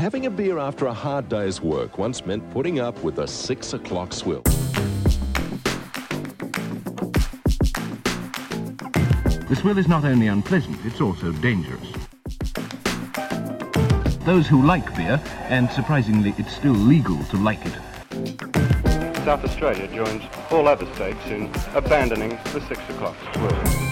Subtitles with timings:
[0.00, 3.74] having a beer after a hard day's work once meant putting up with a six
[3.74, 4.40] o'clock swill.
[9.46, 11.86] The swill is not only unpleasant, it's also dangerous.
[14.24, 17.74] Those who like beer, and surprisingly it's still legal to like it,
[19.26, 23.89] South Australia joins all other states in abandoning the six o'clock swill.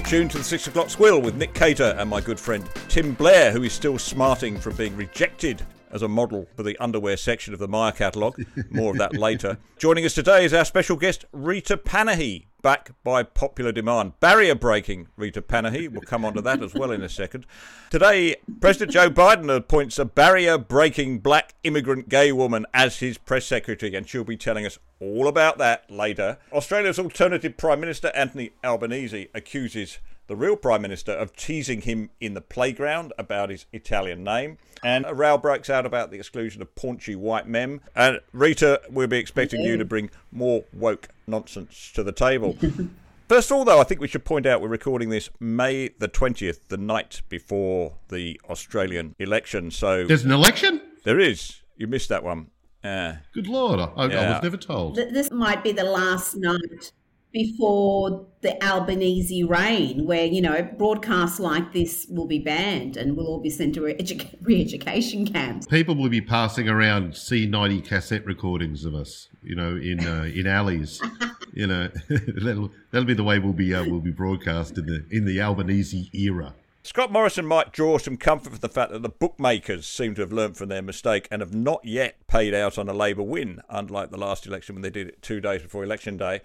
[0.00, 3.12] You're tuned to the six o'clock swill with Nick Cater and my good friend Tim
[3.12, 7.52] Blair, who is still smarting from being rejected as a model for the underwear section
[7.52, 8.42] of the Myer catalogue.
[8.70, 9.58] More of that later.
[9.76, 14.18] Joining us today is our special guest, Rita Panahi, back by popular demand.
[14.20, 15.90] Barrier breaking Rita Panahi.
[15.90, 17.46] We'll come on to that as well in a second.
[17.90, 23.46] Today, President Joe Biden appoints a barrier breaking black immigrant gay woman as his press
[23.46, 26.38] secretary, and she'll be telling us all about that later.
[26.52, 29.98] Australia's alternative Prime Minister, Anthony Albanese, accuses
[30.30, 34.58] the real Prime Minister of teasing him in the playground about his Italian name.
[34.80, 37.80] And a row breaks out about the exclusion of paunchy white men.
[37.96, 42.56] And Rita, we'll be expecting you to bring more woke nonsense to the table.
[43.28, 46.08] First of all, though, I think we should point out we're recording this May the
[46.08, 49.72] 20th, the night before the Australian election.
[49.72, 50.80] So There's an election?
[51.02, 51.62] there is.
[51.76, 52.52] You missed that one.
[52.84, 54.94] Uh, Good Lord, I, I was never told.
[54.94, 56.92] Th- This might be the last night
[57.32, 63.26] before the Albanese reign, where you know broadcasts like this will be banned and we'll
[63.26, 65.66] all be sent to re-edu- re-education camps.
[65.66, 70.46] People will be passing around C90 cassette recordings of us, you know, in uh, in
[70.46, 71.00] alleys.
[71.52, 75.04] you know, that'll that'll be the way we'll be uh, we'll be broadcast in the
[75.10, 76.54] in the Albanese era.
[76.82, 80.32] Scott Morrison might draw some comfort from the fact that the bookmakers seem to have
[80.32, 84.10] learnt from their mistake and have not yet paid out on a Labor win, unlike
[84.10, 86.40] the last election when they did it two days before election day.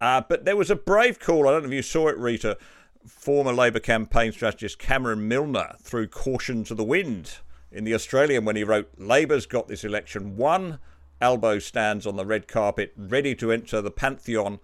[0.00, 1.46] Uh, but there was a brave call.
[1.46, 2.56] I don't know if you saw it, Rita.
[3.06, 7.38] Former Labor campaign strategist Cameron Milner threw caution to the wind
[7.72, 10.78] in the Australian when he wrote, Labor's got this election won.
[11.20, 14.58] Albo stands on the red carpet, ready to enter the pantheon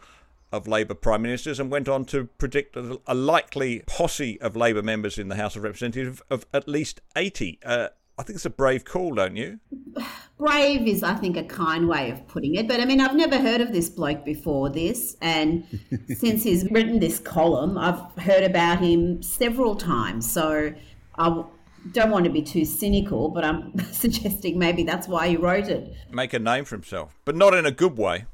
[0.52, 4.82] of Labor prime ministers, and went on to predict a, a likely posse of Labor
[4.82, 7.58] members in the House of Representatives of at least 80.
[7.64, 9.60] Uh, I think it's a brave call, don't you?
[10.38, 12.68] Brave is, I think, a kind way of putting it.
[12.68, 15.64] But I mean, I've never heard of this bloke before this, and
[16.16, 20.30] since he's written this column, I've heard about him several times.
[20.30, 20.74] So
[21.18, 21.44] I
[21.92, 25.94] don't want to be too cynical, but I'm suggesting maybe that's why he wrote it.
[26.10, 28.26] Make a name for himself, but not in a good way.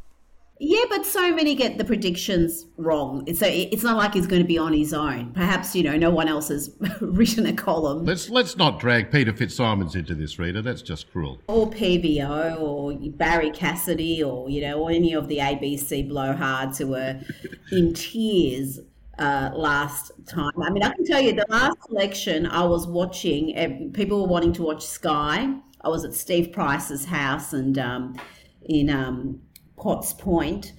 [0.65, 3.27] Yeah, but so many get the predictions wrong.
[3.35, 5.33] So it's not like he's going to be on his own.
[5.33, 9.33] Perhaps you know no one else has written a column, Let's let's not drag Peter
[9.33, 10.63] Fitzsimons into this, Rita.
[10.63, 11.41] That's just cruel.
[11.49, 16.87] or PVO, or Barrie Cassidy, or you know, or any of the ABC blowhards who
[16.87, 17.21] were
[17.73, 18.79] in tears
[19.19, 20.53] uh, last time.
[20.63, 24.53] I mean, I can tell you, the last election I was watching, people were wanting
[24.53, 25.57] to watch Sky.
[25.81, 28.15] I was at Steve Price's house and um,
[28.65, 29.41] in um,
[29.83, 30.73] Potts Point,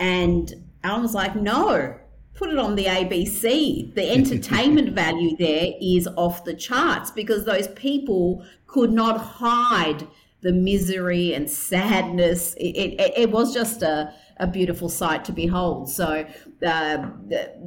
[0.00, 0.52] and
[0.82, 1.94] Alan was like, "No,
[2.34, 3.94] put it on the ABC.
[3.94, 10.06] The entertainment value there is off the charts because those people could not hide
[10.40, 12.54] the misery and sadness.
[12.54, 15.90] It, it, it was just a, a beautiful sight to behold.
[15.90, 16.26] So,
[16.64, 17.10] uh,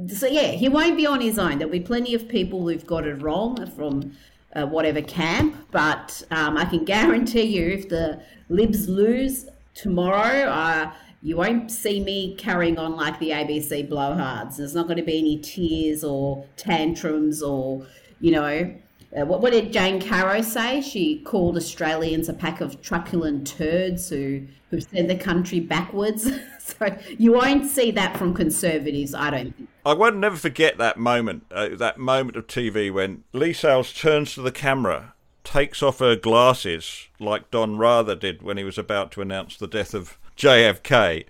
[0.08, 1.58] so yeah, he won't be on his own.
[1.58, 4.12] There'll be plenty of people who've got it wrong from
[4.54, 10.92] uh, whatever camp, but um, I can guarantee you if the Libs lose tomorrow, uh,
[11.22, 14.56] you won't see me carrying on like the ABC blowhards.
[14.56, 17.86] There's not going to be any tears or tantrums or,
[18.20, 18.74] you know,
[19.16, 20.80] uh, what, what did Jane Caro say?
[20.80, 26.30] She called Australians a pack of truculent turds who, who sent the country backwards.
[26.58, 29.68] so you won't see that from conservatives, I don't think.
[29.84, 34.34] I won't never forget that moment, uh, that moment of TV when Leigh Sales turns
[34.34, 39.12] to the camera, takes off her glasses like Don Rather did when he was about
[39.12, 41.24] to announce the death of JFK,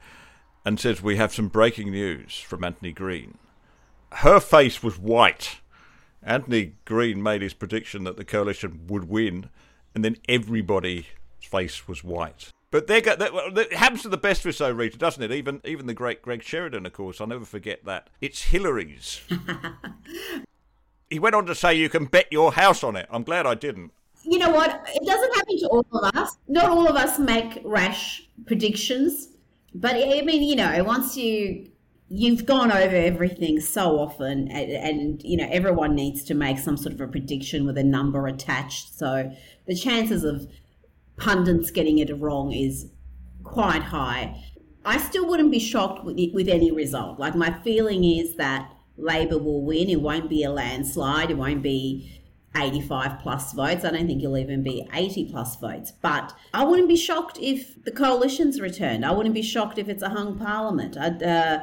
[0.65, 3.39] and says, "We have some breaking news from Anthony Green."
[4.13, 5.61] Her face was white.
[6.23, 9.49] Anthony Green made his prediction that the coalition would win,
[9.95, 11.05] and then everybody's
[11.41, 12.53] face was white.
[12.73, 15.23] But there go, that, well, it happens to the best of us, though, Rita, doesn't
[15.23, 15.31] it?
[15.31, 17.21] Even even the great Greg Sheridan, of course.
[17.21, 18.09] I'll never forget that.
[18.21, 19.21] It's Hillary's.
[21.11, 23.07] he went on to say you can bet your house on it.
[23.11, 23.93] I'm glad I didn't.
[24.25, 24.87] You know what?
[24.95, 26.37] It doesn't happen to all of us.
[26.49, 29.29] Not all of us make rash predictions,
[29.75, 31.69] but I mean, you know, once you
[32.15, 36.77] you've gone over everything so often, and, and you know, everyone needs to make some
[36.77, 38.95] sort of a prediction with a number attached.
[38.99, 39.33] So
[39.67, 40.47] the chances of
[41.17, 42.91] pundits getting it wrong is
[43.45, 44.45] quite high.
[44.85, 47.19] I still wouldn't be shocked with, with any result.
[47.19, 49.89] Like my feeling is that Labor will win.
[49.89, 51.31] It won't be a landslide.
[51.31, 52.22] It won't be
[52.57, 53.85] 85 plus votes.
[53.85, 55.93] I don't think you'll even be 80 plus votes.
[56.03, 59.05] But I wouldn't be shocked if the coalition's returned.
[59.05, 60.97] I wouldn't be shocked if it's a hung parliament.
[60.97, 61.63] I'd, uh,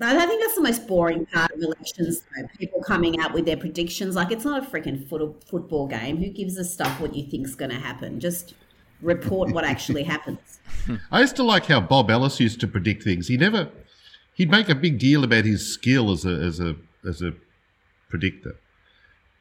[0.00, 2.22] I think that's the most boring part of elections.
[2.36, 2.46] Though.
[2.58, 4.16] People coming out with their predictions.
[4.16, 6.18] Like it's not a freaking foot- football game.
[6.18, 8.20] Who gives a stuff what you think's going to happen?
[8.20, 8.54] Just
[9.00, 10.60] report what actually happens.
[11.10, 13.28] I used to like how Bob Ellis used to predict things.
[13.28, 13.70] He never,
[14.34, 16.76] he'd make a big deal about his skill as a as a
[17.06, 17.32] as a
[18.08, 18.56] predictor,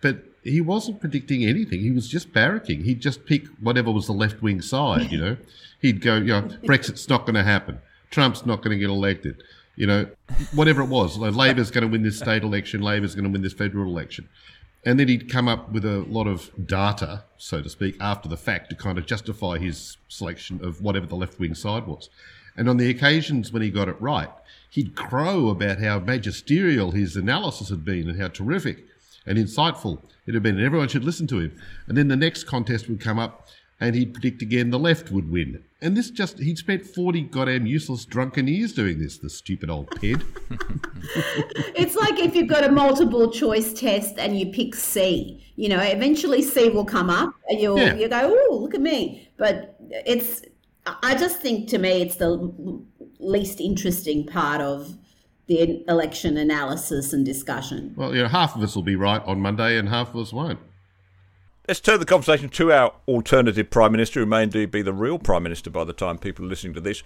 [0.02, 1.80] but he wasn't predicting anything.
[1.80, 2.84] He was just barracking.
[2.84, 5.12] He'd just pick whatever was the left wing side.
[5.12, 5.38] You know,
[5.82, 7.80] he'd go, you know, Brexit's not going to happen.
[8.12, 9.44] Trump's not going to get elected.
[9.76, 10.08] You know,
[10.54, 12.82] whatever it was, like Labor's going to win this state election.
[12.82, 14.28] Labor's going to win this federal election.
[14.86, 18.38] And then he'd come up with a lot of data, so to speak, after the
[18.38, 22.10] fact to kind of justify his selection of whatever the left wing side was.
[22.56, 24.30] And on the occasions when he got it right,
[24.70, 28.86] he'd crow about how magisterial his analysis had been and how terrific
[29.28, 31.58] and insightful it had been, and everyone should listen to him.
[31.88, 33.48] And then the next contest would come up,
[33.80, 35.64] and he'd predict again the left would win.
[35.82, 39.90] And this just, he'd spent 40 goddamn useless drunken years doing this, the stupid old
[39.92, 40.24] ped.
[41.76, 45.80] it's like if you've got a multiple choice test and you pick C, you know,
[45.80, 47.94] eventually C will come up and you'll, Yeah.
[47.94, 48.20] you go,
[48.50, 49.30] oh, look at me.
[49.38, 50.42] But it's,
[51.04, 52.82] I just think to me, it's the
[53.20, 54.98] least interesting part of
[55.48, 57.94] the election analysis and discussion.
[57.96, 60.34] Well, you know, half of us will be right on Monday and half of us
[60.34, 60.60] won't.
[61.68, 65.20] Let's turn the conversation to our alternative Prime Minister, who may indeed be the real
[65.20, 67.04] Prime Minister by the time people are listening to this.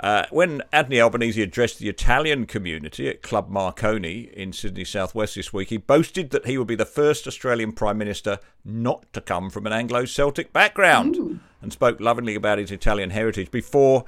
[0.00, 5.52] Uh, when Anthony Albanese addressed the Italian community at Club Marconi in Sydney Southwest this
[5.52, 9.48] week, he boasted that he would be the first Australian Prime Minister not to come
[9.48, 14.04] from an Anglo Celtic background and spoke lovingly about his Italian heritage before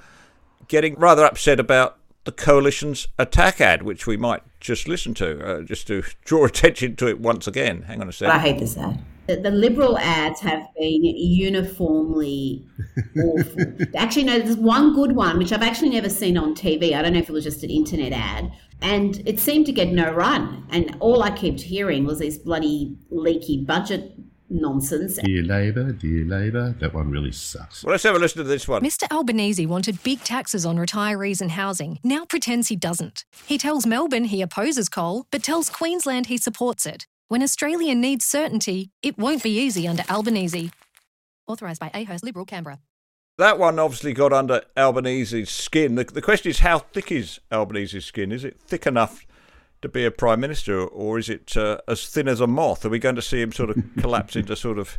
[0.67, 5.63] getting rather upset about the coalition's attack ad, which we might just listen to, uh,
[5.63, 7.83] just to draw attention to it once again.
[7.83, 8.41] Hang on a I second.
[8.41, 9.03] hate this ad.
[9.29, 12.67] The, the Liberal ads have been uniformly
[13.17, 13.63] awful.
[13.97, 16.95] actually, no, there's one good one, which I've actually never seen on TV.
[16.95, 18.53] I don't know if it was just an internet ad.
[18.81, 20.67] And it seemed to get no run.
[20.71, 24.13] And all I kept hearing was these bloody leaky budget
[24.53, 25.17] nonsense.
[25.17, 27.83] Dear Labour, dear Labour, that one really sucks.
[27.83, 28.83] Well, let's have a listen to this one.
[28.83, 29.11] Mr.
[29.11, 33.25] Albanese wanted big taxes on retirees and housing, now pretends he doesn't.
[33.47, 37.07] He tells Melbourne he opposes coal, but tells Queensland he supports it.
[37.29, 40.71] When Australia needs certainty, it won't be easy under Albanese.
[41.47, 42.05] Authorised by A.
[42.05, 42.79] Hirst Liberal Canberra.
[43.39, 45.95] That one obviously got under Albanese's skin.
[45.95, 48.31] The, the question is, how thick is Albanese's skin?
[48.31, 49.27] Is it thick enough
[49.83, 52.85] to be a prime minister, or is it uh, as thin as a moth?
[52.85, 54.99] Are we going to see him sort of collapse into sort of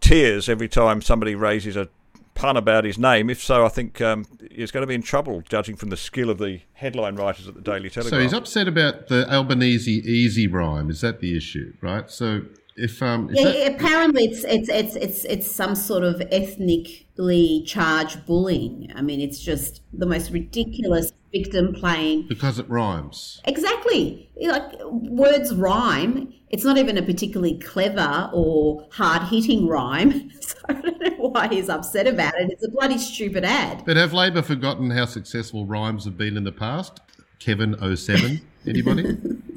[0.00, 1.88] tears every time somebody raises a
[2.34, 3.28] pun about his name?
[3.28, 6.30] If so, I think um, he's going to be in trouble, judging from the skill
[6.30, 8.18] of the headline writers at the Daily Telegraph.
[8.18, 10.90] So he's upset about the Albanese easy rhyme.
[10.90, 12.10] Is that the issue, right?
[12.10, 12.42] So
[12.78, 18.24] if um, Yeah, that- apparently it's it's it's it's it's some sort of ethnically charged
[18.26, 18.90] bullying.
[18.94, 22.26] I mean, it's just the most ridiculous victim playing.
[22.28, 23.40] because it rhymes.
[23.44, 26.32] Exactly, like words rhyme.
[26.50, 30.30] It's not even a particularly clever or hard hitting rhyme.
[30.40, 32.50] So I don't know why he's upset about it.
[32.50, 33.82] It's a bloody stupid ad.
[33.84, 37.00] But have Labor forgotten how successful rhymes have been in the past?
[37.38, 39.18] Kevin 07, anybody?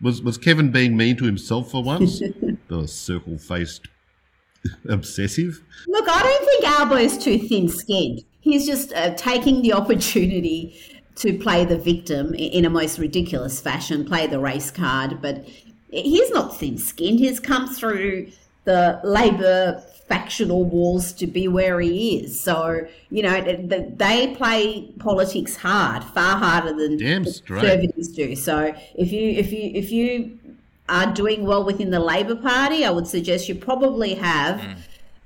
[0.00, 2.20] was was Kevin being mean to himself for once?
[2.68, 3.88] the circle faced
[4.88, 5.62] obsessive.
[5.86, 8.22] Look, I don't think Albo's too thin skinned.
[8.40, 10.80] He's just uh, taking the opportunity
[11.16, 15.22] to play the victim in a most ridiculous fashion, play the race card.
[15.22, 15.46] But
[15.90, 17.18] he's not thin skinned.
[17.18, 18.30] He's come through
[18.64, 22.38] the Labor factional wars to be where he is.
[22.40, 27.60] So, you know, th- th- they play politics hard, far harder than Damn straight.
[27.60, 28.36] conservatives do.
[28.36, 30.38] So if you if you if you
[30.88, 34.62] are doing well within the Labor Party, I would suggest you probably have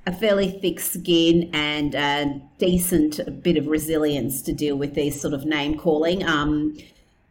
[0.06, 5.34] a fairly thick skin and a decent bit of resilience to deal with these sort
[5.34, 6.26] of name calling.
[6.26, 6.78] Um,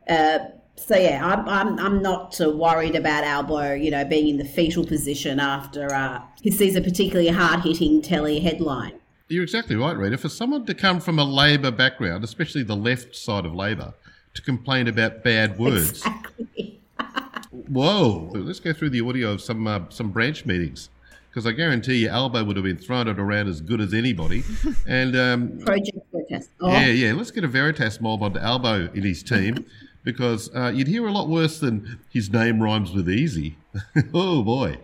[0.08, 0.40] uh,
[0.80, 4.86] so yeah, I'm, I'm I'm not worried about Albo, you know, being in the fetal
[4.86, 8.94] position after uh, he sees a particularly hard hitting telly headline.
[9.28, 10.18] You're exactly right, Rita.
[10.18, 13.94] For someone to come from a Labor background, especially the left side of Labor,
[14.34, 16.80] to complain about bad words, Exactly.
[17.52, 18.32] whoa!
[18.34, 20.90] Let's go through the audio of some uh, some branch meetings.
[21.30, 24.44] Because I guarantee you, Albo would have been throwing it around as good as anybody.
[24.88, 26.50] And um, Project protest.
[26.60, 27.14] Oh, Yeah, yeah.
[27.14, 29.64] Let's get a Veritas mob onto Albo in his team
[30.04, 33.58] because uh, you'd hear a lot worse than his name rhymes with easy.
[34.14, 34.78] oh boy.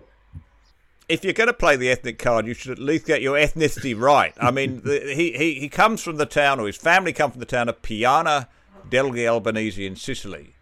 [1.07, 3.99] if you're going to play the ethnic card, you should at least get your ethnicity
[3.99, 4.33] right.
[4.39, 7.39] I mean, the, he, he, he comes from the town, or his family come from
[7.39, 8.47] the town of Piana
[8.89, 10.53] degli Albanese in Sicily,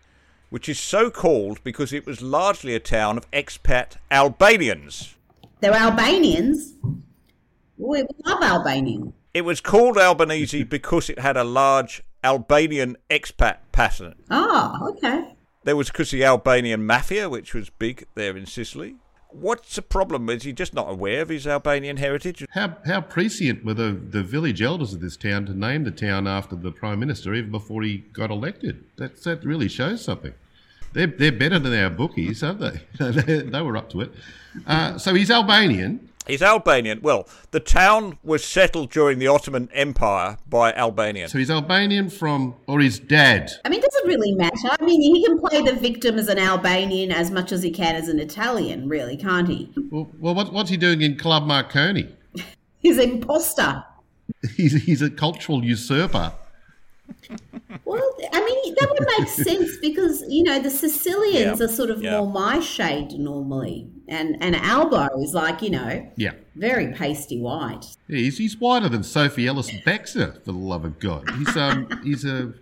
[0.49, 5.15] which is so called because it was largely a town of expat Albanians.
[5.59, 6.73] They're Albanians.
[7.77, 9.13] We love Albanians.
[9.33, 14.15] It was called Albanese because it had a large Albanian expat pattern.
[14.31, 15.35] Oh, okay.
[15.63, 18.95] There was because the Albanian mafia, which was big there in Sicily.
[19.29, 20.29] What's the problem?
[20.29, 22.45] Is he just not aware of his Albanian heritage?
[22.51, 26.27] How how prescient were the, the village elders of this town to name the town
[26.27, 28.83] after the prime minister even before he got elected?
[28.97, 30.33] That that really shows something.
[30.93, 32.81] They're they're better than our bookies, aren't they?
[32.99, 34.11] they, they were up to it.
[34.67, 36.09] Uh, so he's Albanian.
[36.25, 37.01] He's Albanian.
[37.01, 41.31] Well, the town was settled during the Ottoman Empire by Albanians.
[41.31, 43.51] So he's Albanian from, or his dad.
[43.65, 44.69] I mean, it doesn't really matter.
[44.79, 47.95] I mean, he can play the victim as an Albanian as much as he can
[47.95, 49.69] as an Italian, really, can't he?
[49.91, 52.15] Well, well what, what's he doing in Club Marconi?
[52.79, 53.83] He's an imposter.
[54.55, 56.33] He's, he's a cultural usurper.
[57.85, 61.89] Well, I mean, that would make sense because, you know, the Sicilians Yeah, are sort
[61.89, 62.19] of yeah.
[62.19, 63.89] more my shade normally.
[64.13, 66.31] And, and Albo is like, you know, Yeah.
[66.55, 67.85] very pasty white.
[68.07, 71.29] He's, he's whiter than Sophie Ellis Bextor, for the love of God.
[71.31, 72.53] He's um he's a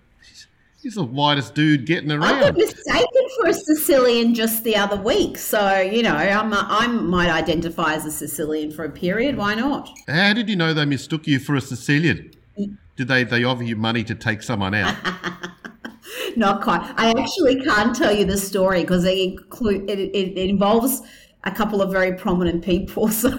[0.81, 2.23] he's, the whitest dude getting around.
[2.23, 5.37] I got mistaken for a Sicilian just the other week.
[5.37, 9.35] So, you know, I'm, I might identify as a Sicilian for a period.
[9.37, 9.89] Why not?
[10.07, 12.31] How did you know they mistook you for a Sicilian?
[12.95, 14.95] Did they, they offer you money to take someone out?
[16.35, 16.81] Not quite.
[16.97, 21.01] I actually can't tell you the story because it, include, it, it, it involves
[21.43, 23.09] a couple of very prominent people.
[23.21, 23.35] So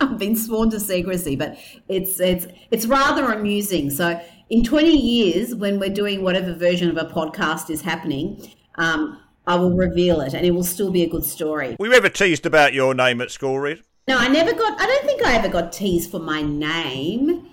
[0.00, 3.90] I've been sworn to secrecy, but it's it's it's rather amusing.
[3.90, 9.20] So in 20 years, when we're doing whatever version of a podcast is happening, um,
[9.46, 11.76] I will reveal it, and it will still be a good story.
[11.78, 13.82] Were you ever teased about your name at school, Reed?
[14.08, 14.80] No, I never got.
[14.80, 17.46] I don't think I ever got teased for my name.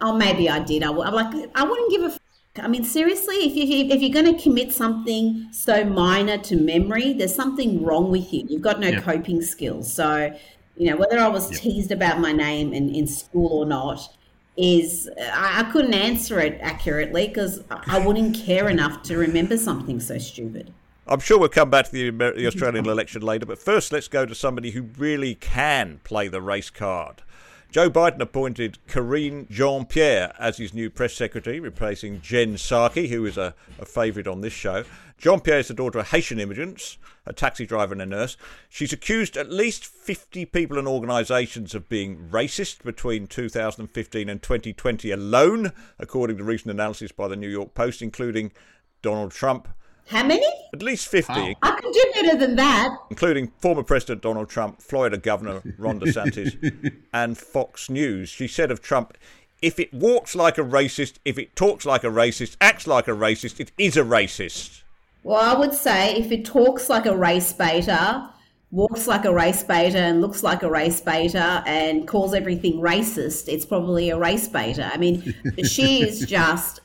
[0.00, 0.82] Oh, maybe I did.
[0.82, 2.06] I, am like, I wouldn't give a.
[2.06, 2.18] F-
[2.60, 7.12] I mean, seriously, if you if you're going to commit something so minor to memory,
[7.12, 8.44] there's something wrong with you.
[8.48, 9.92] You've got no coping skills.
[9.92, 10.34] So,
[10.76, 14.00] you know, whether I was teased about my name in, in school or not
[14.56, 19.56] is I, I couldn't answer it accurately because I I wouldn't care enough to remember
[19.56, 20.72] something so stupid.
[21.08, 24.08] I'm sure we'll come back to the, Amer- the Australian election later, but first let's
[24.08, 27.22] go to somebody who really can play the race card.
[27.70, 33.26] Joe Biden appointed Karine Jean Pierre as his new press secretary, replacing Jen Psaki, who
[33.26, 34.84] is a, a favourite on this show.
[35.18, 36.96] Jean Pierre is the daughter of Haitian immigrants,
[37.26, 38.38] a taxi driver and a nurse.
[38.70, 45.10] She's accused at least 50 people and organisations of being racist between 2015 and 2020
[45.10, 48.50] alone, according to recent analysis by the New York Post, including
[49.02, 49.68] Donald Trump.
[50.08, 50.46] How many?
[50.72, 51.52] At least 50 Wow.
[51.62, 52.96] I could do better than that.
[53.10, 58.28] including former President Donald Trump, Florida Governor Ron DeSantis, and Fox News.
[58.28, 59.16] She said of Trump,
[59.60, 63.12] if it walks like a racist, if it talks like a racist, acts like a
[63.12, 64.82] racist, it is a racist.
[65.24, 68.28] Well, I would say if it talks like a race baiter,
[68.70, 73.48] walks like a race baiter, and looks like a race baiter, and calls everything racist,
[73.48, 74.88] it's probably a race baiter.
[74.90, 75.34] I mean,
[75.64, 76.80] she is just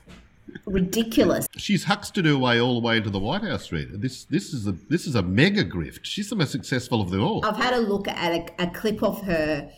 [0.65, 1.47] ridiculous.
[1.57, 3.89] She's huckstered her way all the way into the White House, Street.
[3.93, 6.01] This this is a this is a mega grift.
[6.03, 7.45] She's the most successful of them all.
[7.45, 9.69] I've had a look at a, a clip of her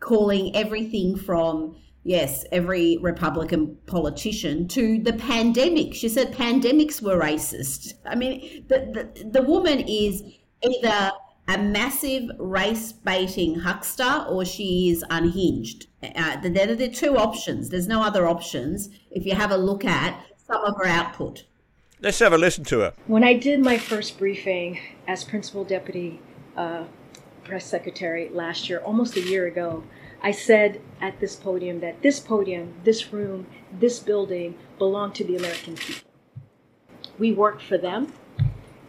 [0.00, 5.94] calling everything from yes, every Republican politician to the pandemic.
[5.94, 7.94] She said pandemics were racist.
[8.04, 10.22] I mean, the the, the woman is
[10.62, 11.12] either
[11.48, 15.86] a massive race baiting huckster or she is unhinged.
[16.02, 17.68] Uh, there are the two options.
[17.68, 21.44] There's no other options if you have a look at some of her output.
[22.00, 22.94] Let's have a listen to her.
[23.06, 26.20] When I did my first briefing as principal deputy
[26.56, 26.84] uh,
[27.44, 29.84] press secretary last year, almost a year ago,
[30.22, 35.36] I said at this podium that this podium, this room, this building belong to the
[35.36, 36.10] American people.
[37.18, 38.12] We work for them.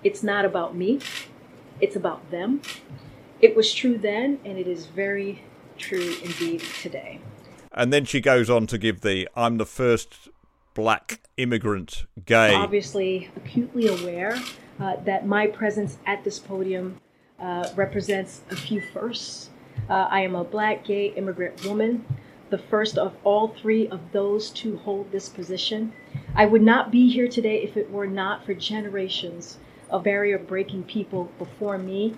[0.04, 1.00] It's not about me,
[1.82, 2.62] it's about them.
[3.40, 5.44] It was true then, and it is very
[5.78, 7.20] true indeed today.
[7.72, 10.30] And then she goes on to give the I'm the first
[10.74, 12.54] black immigrant gay.
[12.54, 14.40] obviously acutely aware
[14.80, 17.00] uh, that my presence at this podium
[17.40, 19.50] uh, represents a few firsts.
[19.90, 22.06] Uh, I am a black gay immigrant woman,
[22.50, 25.94] the first of all three of those to hold this position.
[26.36, 30.84] I would not be here today if it were not for generations of barrier breaking
[30.84, 32.16] people before me.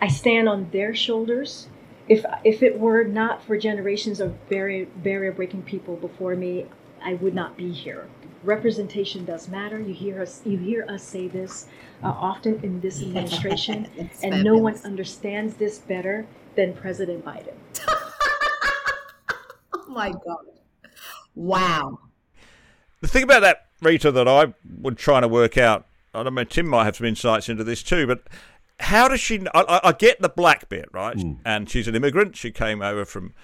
[0.00, 1.68] I stand on their shoulders.
[2.08, 6.66] If, if it were not for generations of barrier, barrier breaking people before me,
[7.02, 8.08] I would not be here.
[8.42, 9.78] Representation does matter.
[9.78, 10.40] You hear us.
[10.44, 11.66] You hear us say this
[12.02, 17.54] uh, often in this administration, It's and no one understands this better than President Biden.
[19.72, 20.46] Oh my God.
[21.34, 21.98] Wow.
[23.00, 26.44] The thing about that, Rita, that I was trying to work out I don't know,
[26.44, 28.22] Tim might have some insights into this too, but
[28.80, 29.40] how does she?
[29.54, 31.16] I, I get the black bit, right?
[31.44, 32.36] And she's an immigrant.
[32.36, 33.34] She came over from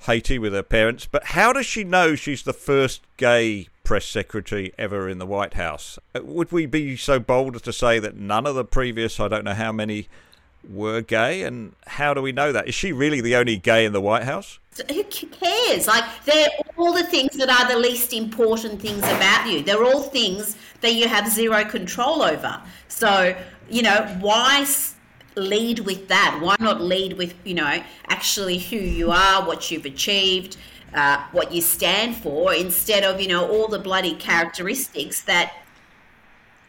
[0.00, 1.06] Haiti with her parents.
[1.06, 5.54] But how does she know she's the first gay press secretary ever in the White
[5.54, 5.98] House?
[6.14, 9.28] Uh, Would we be so bold as to say that none of the previous, I
[9.28, 10.08] don't know how many,
[10.68, 11.42] were gay?
[11.42, 12.68] And how do we know that?
[12.68, 14.58] Is she really the only gay in the White House?
[14.88, 15.86] Who cares?
[15.86, 16.48] Like, they're
[16.78, 19.62] all the things that are the least important things about you.
[19.62, 22.60] They're all things that you have zero control over.
[22.88, 23.36] So,
[23.68, 24.66] you know, why
[25.36, 26.38] lead with that?
[26.40, 30.56] Why not lead with, you know, actually who you are, what you've achieved,
[30.94, 35.52] uh, what you stand for, instead of, you know, all the bloody characteristics that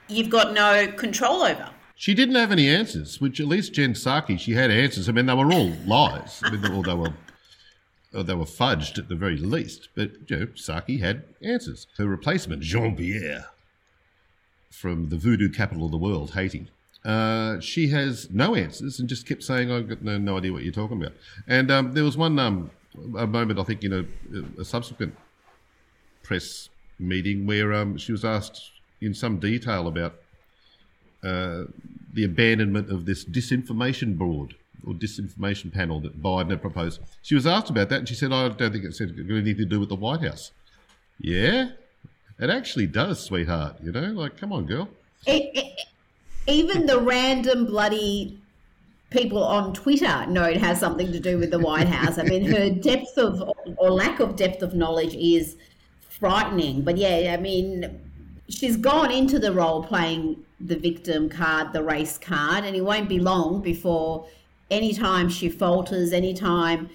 [0.09, 1.69] you've got no control over?
[1.95, 5.07] She didn't have any answers, which at least Jen Psaki, she had answers.
[5.07, 6.41] I mean, they were all lies.
[6.43, 7.13] I mean, they, they were
[8.13, 9.89] uh, they were fudged at the very least.
[9.95, 11.87] But you know, Psaki had answers.
[11.97, 13.47] Her replacement, Jean Pierre,
[14.69, 16.67] from the voodoo capital of the world, Haiti,
[17.05, 20.63] uh, she has no answers and just kept saying, "I've got no, no idea what
[20.63, 21.13] you're talking about."
[21.47, 22.71] And um, there was one um,
[23.17, 25.15] a moment, I think, in a, a subsequent
[26.21, 30.15] press meeting where um, she was asked in some detail about
[31.23, 31.63] uh,
[32.13, 34.55] the abandonment of this disinformation board
[34.85, 36.99] or disinformation panel that Biden had proposed.
[37.21, 39.65] She was asked about that, and she said, "I don't think it's got anything to
[39.65, 40.51] do with the White House."
[41.19, 41.69] Yeah,
[42.39, 43.77] it actually does, sweetheart.
[43.83, 44.89] You know, like, come on, girl.
[45.27, 45.75] E- e-
[46.47, 48.37] even the random bloody
[49.09, 52.17] people on Twitter know it has something to do with the White House.
[52.17, 55.55] I mean, her depth of or lack of depth of knowledge is
[56.09, 56.81] frightening.
[56.81, 58.01] But yeah, I mean,
[58.49, 63.07] she's gone into the role playing the victim card, the race card, and it won't
[63.07, 64.25] be long before
[64.73, 66.89] anytime she falters, anytime,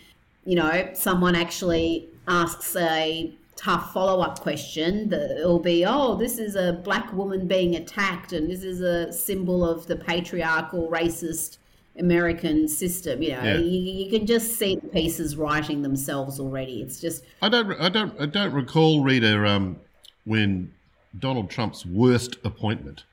[0.45, 6.39] you know, someone actually asks a tough follow up question, the, it'll be, oh, this
[6.39, 11.59] is a black woman being attacked, and this is a symbol of the patriarchal, racist
[11.99, 13.23] American system.
[13.23, 13.59] You know, Yeah.
[13.59, 16.81] you, you can just see the pieces writing themselves already.
[16.83, 19.81] It's just, I don't, I don't, I don't recall, Rita, um,
[20.25, 20.73] when
[21.19, 23.05] Donald Trump's worst appointment,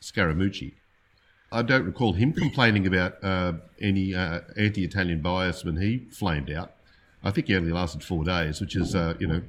[0.00, 0.74] Scaramucci.
[1.50, 6.72] I don't recall him complaining about uh, any uh, anti-Italian bias when he flamed out.
[7.24, 9.42] I think he only lasted four days, which is, uh, you know,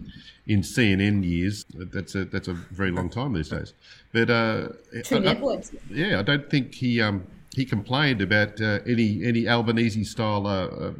[0.48, 3.74] in CNN years, that's a that's a very long time these days.
[4.12, 4.70] But uh,
[5.04, 9.48] Two I- I- yeah, I don't think he um, he complained about uh, any any
[9.48, 10.94] Albanese style uh, uh,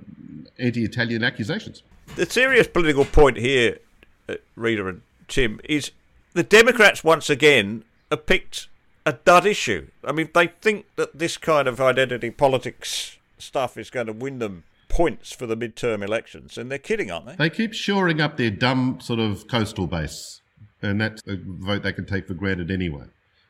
[0.60, 1.82] anti-Italian accusations.
[2.16, 3.80] The serious political point here,
[4.28, 5.90] uh, Rita and Tim, is
[6.34, 8.68] the Democrats once again have picked
[9.10, 9.88] a dud issue.
[10.04, 14.40] I mean, they think that this kind of identity politics stuff is going to win
[14.40, 17.36] them points for the midterm elections, and they're kidding, aren't they?
[17.36, 20.42] They keep shoring up their dumb sort of coastal base,
[20.82, 23.06] and that's a vote they can take for granted anyway.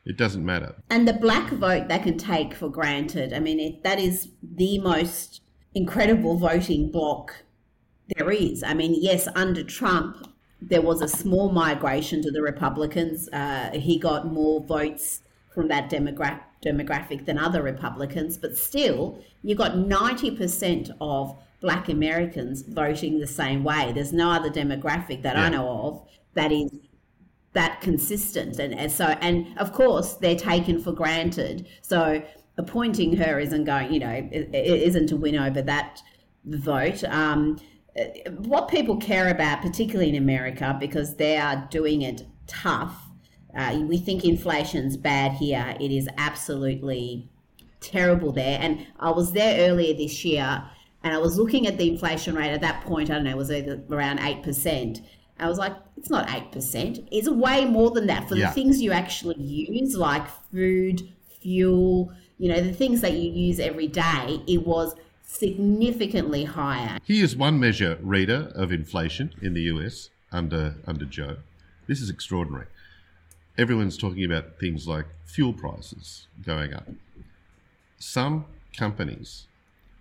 [0.06, 0.76] It doesn't matter.
[0.88, 3.34] and the black vote they can take for granted.
[3.34, 5.42] I mean, it, that is the most
[5.74, 7.44] incredible voting bloc
[8.16, 8.62] there is.
[8.62, 10.26] I mean, yes, under Trump,
[10.60, 13.28] there was a small migration to the Republicans.
[13.30, 15.20] Uh, he got more votes
[15.54, 22.62] from that demogra- demographic than other Republicans, but still, you've got 90% of black Americans
[22.62, 23.92] voting the same way.
[23.94, 26.02] There's no other demographic that I know of
[26.34, 26.70] that is
[27.52, 31.66] that consistent and, and so and of course they're taken for granted.
[31.82, 32.22] So
[32.56, 36.00] appointing her isn't going you know i- i- isn't to win over that
[36.44, 37.02] vote.
[37.04, 37.58] Um,
[38.38, 43.09] what people care about particularly in america because they are doing it tough
[43.56, 47.28] uh, we think inflation's bad here it is absolutely
[47.80, 48.58] terrible there.
[48.60, 50.62] And I was there earlier this year
[51.02, 53.36] and I was looking at the inflation rate at that point, I don't know, it
[53.36, 55.02] was either around 8%.
[55.38, 57.08] I was like, it's not 8%.
[57.10, 58.48] It's way more than that for Yeah.
[58.48, 61.08] the things you actually use, like food,
[61.40, 64.42] fuel, you know, the things that you use every day.
[64.46, 66.98] It was significantly higher.
[67.04, 71.36] Here's one measure, Rita, of inflation in the US under under Joe.
[71.86, 72.66] This is extraordinary.
[73.60, 76.88] Everyone's talking about things like fuel prices going up.
[77.98, 78.46] Some
[78.76, 79.46] companies,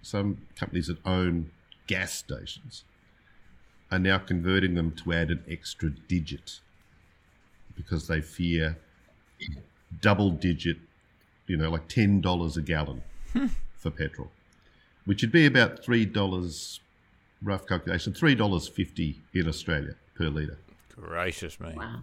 [0.02, 1.52] some companies that own
[1.88, 2.84] gas stations,
[3.92, 6.60] are now converting them to add an extra digit
[7.76, 8.78] because they fear
[10.02, 10.78] double digit,
[11.48, 13.02] you know, like ten dollars a gallon
[13.34, 13.48] hmm.
[13.76, 14.32] for petrol
[15.10, 16.82] which would be about three dollars,
[17.42, 20.60] rough calculation, three dollars fifty in Australia per litre.
[20.96, 21.74] Gracious me.
[21.76, 22.02] Wow.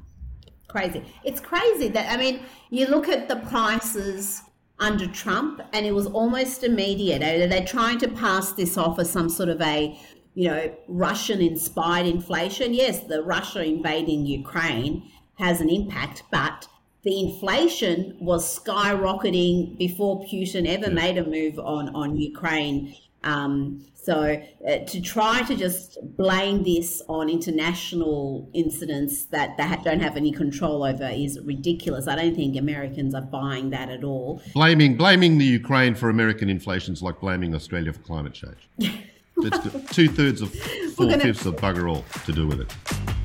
[0.69, 1.03] Crazy.
[1.25, 4.43] It's crazy that, I mean, you look at the prices
[4.79, 7.21] under Trump and it was almost immediate.
[7.21, 9.99] They're trying to pass this off as some sort of a,
[10.35, 12.75] you know, Russian inspired inflation.
[12.75, 16.69] Yes, the Russia invading Ukraine has an impact, but
[17.05, 22.95] the inflation was skyrocketing before Putin ever made a move on on Ukraine.
[23.25, 29.83] Um, so uh, to try to just blame this on international incidents that they ha-
[29.83, 32.07] don't have any control over is ridiculous.
[32.07, 34.41] I don't think Americans are buying that at all.
[34.55, 38.69] Blaming blaming the Ukraine for American inflation is like blaming Australia for climate change.
[39.39, 40.55] That's two thirds of
[40.95, 43.16] four fifths of bugger all to do with it.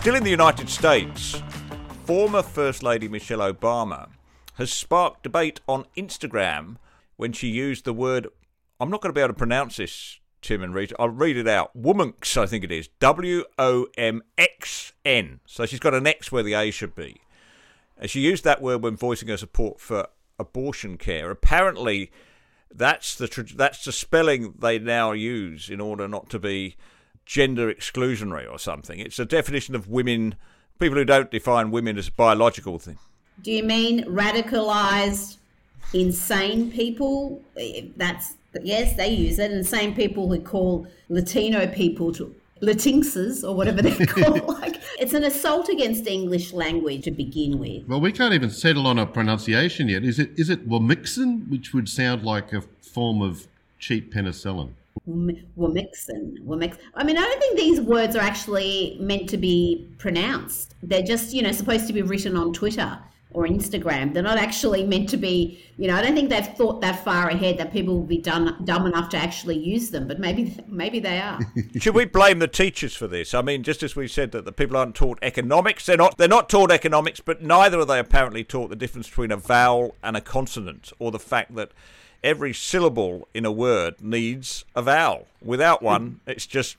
[0.00, 1.42] Still in the United States,
[2.06, 4.08] former First Lady Michelle Obama
[4.54, 6.76] has sparked debate on Instagram
[7.16, 8.26] when she used the word.
[8.80, 10.96] I'm not going to be able to pronounce this, Tim and Rita.
[10.98, 11.76] I'll read it out.
[11.76, 12.88] Womanx, I think it is.
[13.00, 15.40] W O M X N.
[15.44, 17.20] So she's got an X where the A should be.
[17.98, 20.08] And she used that word when voicing her support for
[20.38, 21.30] abortion care.
[21.30, 22.10] Apparently,
[22.74, 26.76] that's the that's the spelling they now use in order not to be
[27.26, 28.98] gender exclusionary or something.
[28.98, 30.34] It's a definition of women.
[30.78, 32.98] People who don't define women as a biological thing.
[33.42, 35.38] Do you mean radicalized,
[35.94, 37.42] insane people?
[37.56, 39.50] Eh, that's yes, they use it.
[39.50, 44.46] And same people who call Latino people to Latinxes or whatever they're called.
[44.60, 47.86] like it's an assault against English language to begin with.
[47.88, 50.04] Well, we can't even settle on a pronunciation yet.
[50.04, 53.46] Is it is it Wamixin, which would sound like a form of
[53.78, 54.70] cheap penicillin?
[55.58, 56.38] Wamixin.
[56.44, 56.78] Wamix.
[56.94, 60.74] I mean, I don't think these words are actually meant to be pronounced.
[60.82, 62.98] They're just, you know, supposed to be written on Twitter
[63.32, 64.12] or Instagram.
[64.12, 67.28] They're not actually meant to be, you know, I don't think they've thought that far
[67.28, 70.98] ahead that people will be done, dumb enough to actually use them, but maybe maybe
[70.98, 71.38] they are.
[71.78, 73.32] Should we blame the teachers for this?
[73.32, 76.28] I mean, just as we said that the people aren't taught economics, they're not they're
[76.28, 80.16] not taught economics, but neither are they apparently taught the difference between a vowel and
[80.16, 81.70] a consonant, or the fact that
[82.22, 85.26] every syllable in a word needs a vowel.
[85.42, 86.76] Without one, it's just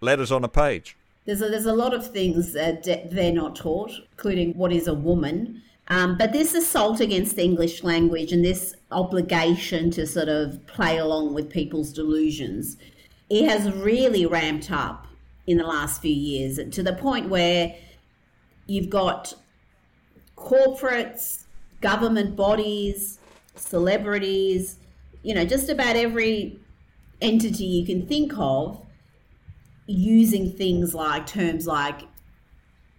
[0.00, 0.96] letters on a page.
[1.24, 4.94] There's a, there's a lot of things that they're not taught, including what is a
[4.94, 5.62] woman.
[5.88, 10.98] Um, but this assault against the English language and this obligation to sort of play
[10.98, 12.76] along with people's delusions,
[13.30, 15.06] it has really ramped up
[15.46, 17.74] in the last few years to the point where
[18.66, 19.34] you've got
[20.36, 21.44] corporates,
[21.80, 23.17] government bodies,
[23.58, 24.78] celebrities,
[25.22, 26.58] you know, just about every
[27.20, 28.80] entity you can think of
[29.86, 32.02] using things like terms like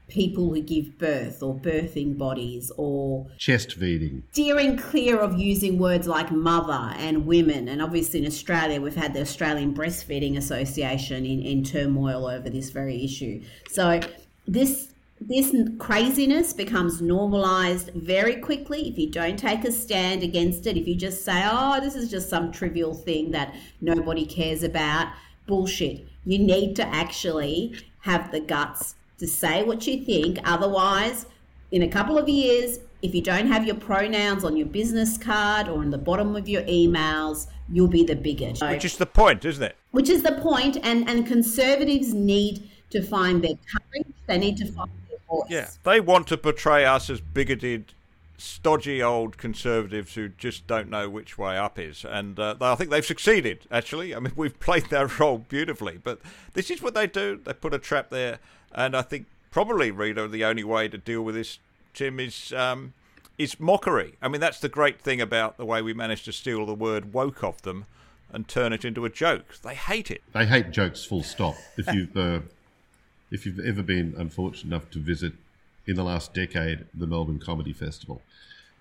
[0.10, 4.24] people who give birth or birthing bodies or Chest feeding.
[4.32, 7.68] steering clear of using words like mother and women.
[7.68, 12.72] And obviously in Australia, we've had the Australian Breastfeeding Association in, in turmoil over this
[12.72, 13.42] very issue.
[13.70, 14.00] So
[14.48, 14.90] this
[15.22, 20.78] this craziness becomes normalized very quickly if you don't take a stand against it.
[20.78, 25.08] If you just say, oh, this is just some trivial thing that nobody cares about,
[25.46, 26.08] bullshit.
[26.26, 30.40] You need to actually have the guts to say what you think.
[30.46, 31.26] Otherwise,
[31.72, 35.68] in a couple of years, if you don't have your pronouns on your business card
[35.68, 38.60] or in the bottom of your emails, you'll be the bigot.
[38.62, 39.76] Which is the point, isn't it?
[39.92, 44.08] Which is the point, and, and conservatives need to find their courage.
[44.28, 44.90] They need to find
[45.30, 45.48] voice.
[45.50, 47.94] Yeah, they want to portray us as bigoted,
[48.38, 52.90] stodgy old conservatives who just don't know which way up is, and uh, I think
[52.90, 53.66] they've succeeded.
[53.72, 56.20] Actually, I mean, we've played that role beautifully, but
[56.54, 57.40] this is what they do.
[57.44, 58.40] They put a trap there,
[58.74, 61.60] and I think probably, Rita, the only way to deal with this,
[61.94, 62.54] Tim, is.
[62.54, 62.94] Um,
[63.38, 64.16] is mockery.
[64.22, 67.14] I mean, that's the great thing about the way we managed to steal the word
[67.14, 67.86] woke off them
[68.32, 69.56] and turn it into a joke.
[69.64, 70.22] They hate it.
[70.34, 71.06] They hate jokes.
[71.06, 71.56] Full stop.
[71.78, 72.42] If you've uh,
[73.32, 75.34] if you've ever been unfortunate enough to visit
[75.86, 78.22] in the last decade the Melbourne Comedy Festival,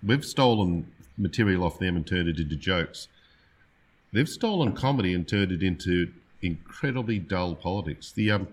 [0.03, 3.07] we've stolen material off them and turned it into jokes.
[4.11, 8.11] They've stolen comedy and turned it into incredibly dull politics.
[8.11, 8.47] The um,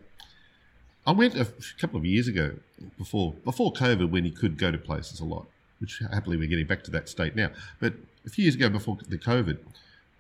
[1.06, 1.46] I went a
[1.78, 2.52] couple of years ago
[2.98, 5.46] before before COVID when you could go to places a lot,
[5.78, 7.50] which happily we're getting back to that state now.
[7.80, 7.94] But
[8.26, 9.58] a few years ago before the COVID,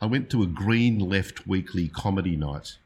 [0.00, 2.76] I went to a Green Left weekly comedy night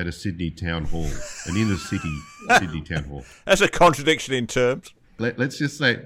[0.00, 1.08] at a Sydney town hall,
[1.46, 2.16] an inner city
[2.58, 3.24] Sydney town hall.
[3.44, 4.94] That's a contradiction in terms.
[5.18, 5.98] Let, us just say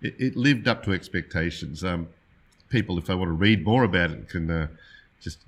[0.00, 1.84] it, it, lived up to expectations.
[1.84, 2.08] Um,
[2.70, 4.68] people, if they want to read more about it, can uh,
[5.20, 5.38] just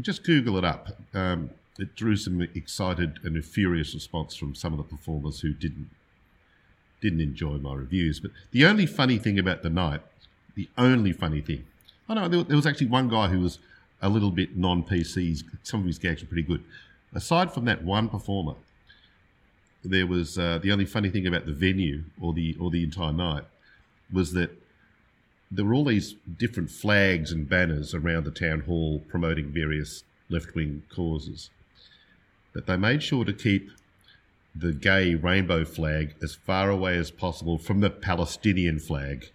[0.00, 0.96] just Google it up.
[1.12, 5.90] Um, it drew some excited and furious response from some of the performers who didn't
[7.02, 8.18] didn't enjoy my reviews.
[8.18, 10.00] But the only funny thing about the night,
[10.54, 11.64] the only funny thing,
[12.08, 13.58] I know there, was actually one guy who was
[14.00, 15.42] a little bit non-PC.
[15.62, 16.64] Some of his gags were pretty good.
[17.14, 18.54] Aside from that one performer,
[19.84, 23.12] there was uh, the only funny thing about the venue or the or the entire
[23.12, 23.44] night
[24.12, 24.50] was that
[25.50, 30.54] there were all these different flags and banners around the town hall promoting various left
[30.54, 31.50] wing causes.
[32.54, 33.70] But they made sure to keep
[34.54, 39.30] the gay rainbow flag as far away as possible from the Palestinian flag,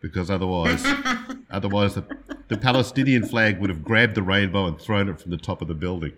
[0.00, 0.82] because otherwise,
[1.50, 2.04] otherwise the,
[2.48, 5.68] the Palestinian flag would have grabbed the rainbow and thrown it from the top of
[5.68, 6.12] the building.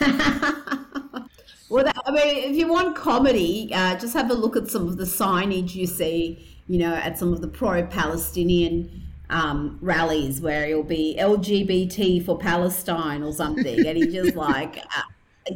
[1.72, 4.86] Well, that, I mean, if you want comedy, uh, just have a look at some
[4.88, 10.68] of the signage you see, you know, at some of the pro-Palestinian um, rallies where
[10.68, 15.02] it'll be LGBT for Palestine or something, and he's just like, uh,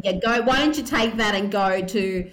[0.02, 0.40] yeah, go.
[0.40, 2.30] Why don't you take that and go to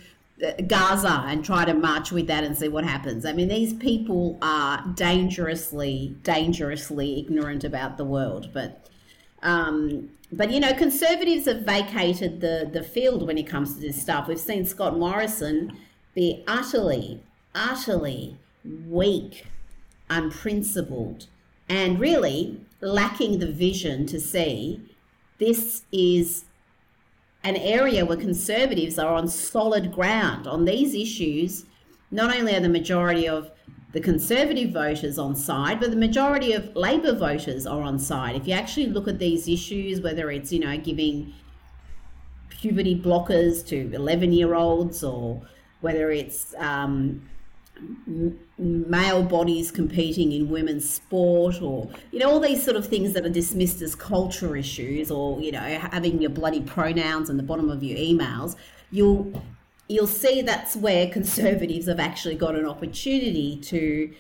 [0.48, 3.26] uh, Gaza and try to march with that and see what happens?
[3.26, 8.90] I mean, these people are dangerously, dangerously ignorant about the world, but.
[9.44, 14.02] Um, but you know, conservatives have vacated the the field when it comes to this
[14.02, 14.28] stuff.
[14.28, 15.78] We've seen Scott Morrison
[16.16, 17.22] be utterly,
[17.54, 18.38] utterly
[18.88, 19.46] weak,
[20.10, 21.28] unprincipled,
[21.70, 24.82] and really lacking the vision to see
[25.38, 26.46] this is
[27.44, 31.66] an area where conservatives are on solid ground on these issues.
[32.12, 33.52] Not only are the majority of
[33.94, 38.36] the Conservative voters on side, but the majority of Labor voters are on side.
[38.36, 41.32] If you actually look at these issues, whether it's, you know, giving
[42.50, 45.42] puberty blockers to 11 year olds or
[45.82, 47.22] whether it's um,
[48.58, 53.26] male bodies competing in women's sport or you know all these sort of things that
[53.26, 57.70] are dismissed as culture issues or you know having your bloody pronouns on the bottom
[57.70, 58.56] of your emails
[58.92, 59.44] you'll
[59.94, 64.12] you'll see that's where conservatives have actually got an opportunity to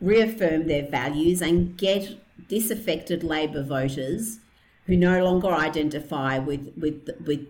[0.00, 4.40] reaffirm their values and get disaffected Labor voters
[4.86, 7.46] who no longer identify with with with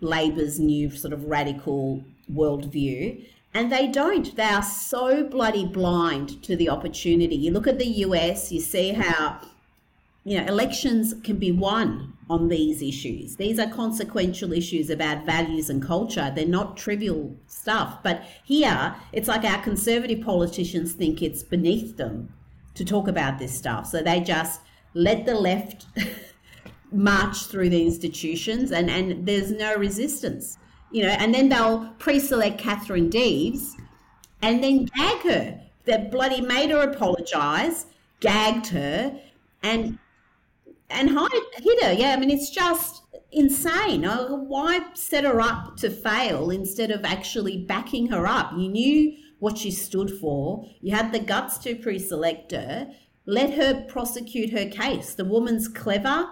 [0.00, 3.26] Labor's new sort of radical worldview.
[3.52, 4.34] And they don't.
[4.36, 7.34] They are so bloody blind to the opportunity.
[7.34, 9.40] You look at the US, you see how
[10.24, 13.34] you know elections can be won on these issues.
[13.36, 16.32] These are consequential issues about values and culture.
[16.34, 17.98] They're not trivial stuff.
[18.04, 22.32] But here, it's like our conservative politicians think it's beneath them
[22.74, 23.86] to talk about this stuff.
[23.86, 24.60] So they just
[24.94, 25.86] let the left
[26.92, 30.56] march through the institutions and, and there's no resistance.
[30.92, 33.74] You know, and then they'll pre-select Catherine Deves
[34.40, 35.60] and then gag her.
[35.84, 37.86] They bloody made her apologise,
[38.20, 39.18] gagged her,
[39.64, 39.98] and
[40.90, 41.92] and hit her.
[41.92, 44.02] Yeah, I mean, it's just insane.
[44.04, 48.52] Why set her up to fail instead of actually backing her up?
[48.56, 50.66] You knew what she stood for.
[50.80, 52.90] You had the guts to pre-select her.
[53.26, 55.14] Let her prosecute her case.
[55.14, 56.28] The woman's clever.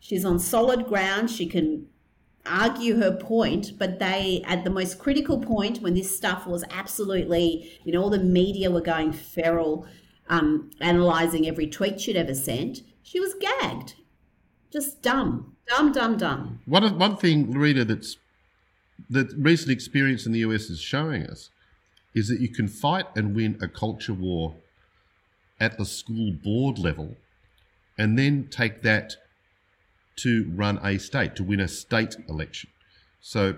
[0.00, 1.30] She's on solid ground.
[1.30, 1.86] She can
[2.44, 7.78] argue her point, but they, at the most critical point when this stuff was absolutely,
[7.84, 9.86] you know, all the media were going feral,
[10.28, 12.80] um, analysing every tweet she'd ever sent
[13.12, 13.96] she was gagged.
[14.72, 15.54] Just dumb.
[15.68, 16.60] Dumb, dumb, dumb.
[16.64, 18.16] One, one thing, Rita, that's
[19.10, 21.50] that recent experience in the US is showing us
[22.14, 24.54] is that you can fight and win a culture war
[25.60, 27.16] at the school board level
[27.98, 29.16] and then take that
[30.16, 32.70] to run a state, to win a state election.
[33.20, 33.56] So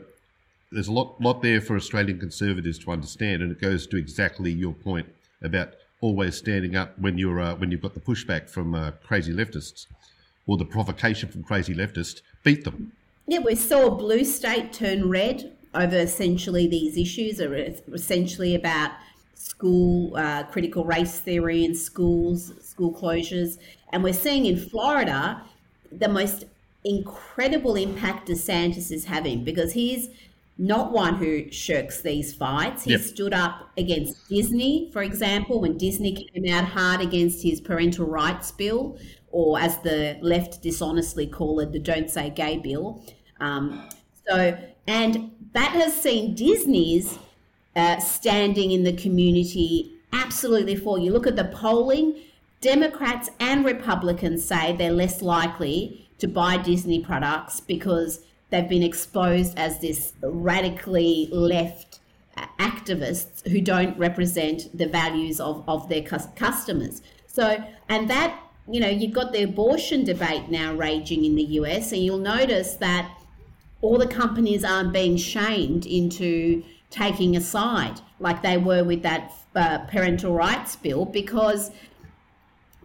[0.73, 4.51] there's a lot, lot there for Australian conservatives to understand, and it goes to exactly
[4.51, 5.07] your point
[5.43, 9.33] about always standing up when you're uh, when you've got the pushback from uh, crazy
[9.33, 9.87] leftists
[10.47, 12.21] or the provocation from crazy leftists.
[12.43, 12.93] Beat them.
[13.27, 18.91] Yeah, we saw a blue state turn red over essentially these issues, are essentially about
[19.35, 23.59] school uh, critical race theory in schools, school closures,
[23.91, 25.43] and we're seeing in Florida
[25.91, 26.45] the most
[26.85, 30.11] incredible impact DeSantis is having because he's
[30.57, 32.85] not one who shirks these fights.
[32.85, 33.01] He yep.
[33.01, 38.53] stood up against Disney, for example, when Disney came out hard against his parental rights
[38.53, 38.99] bill,
[39.33, 43.05] or as the left dishonestly call it, the Don't Say Gay bill.
[43.41, 43.89] Um,
[44.29, 47.19] so, and that has seen Disney's
[47.75, 50.99] uh, standing in the community absolutely fall.
[50.99, 52.17] You look at the polling,
[52.61, 58.21] Democrats and Republicans say they're less likely to buy Disney products because
[58.55, 61.99] they've been exposed as this radically left
[62.61, 67.03] activists who don't represent the values of, of their customers.
[67.27, 67.57] So,
[67.89, 68.39] and that,
[68.71, 72.75] you know, you've got the abortion debate now raging in the US, and you'll notice
[72.75, 73.11] that
[73.81, 79.33] all the companies aren't being shamed into taking a side like they were with that
[79.57, 81.73] uh, parental rights bill because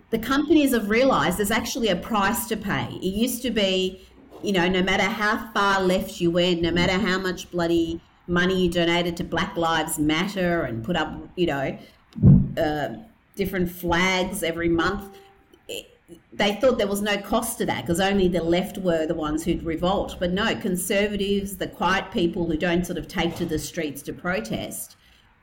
[0.09, 2.87] the companies have realized there's actually a price to pay.
[2.93, 4.03] It used to be
[4.43, 8.65] you know, no matter how far left you went, no matter how much bloody money
[8.65, 11.77] you donated to Black Lives Matter and put up, you know,
[12.57, 12.89] uh,
[13.35, 15.17] different flags every month,
[16.33, 19.43] they thought there was no cost to that because only the left were the ones
[19.43, 20.15] who'd revolt.
[20.19, 24.13] But no, conservatives, the quiet people who don't sort of take to the streets to
[24.13, 24.95] protest,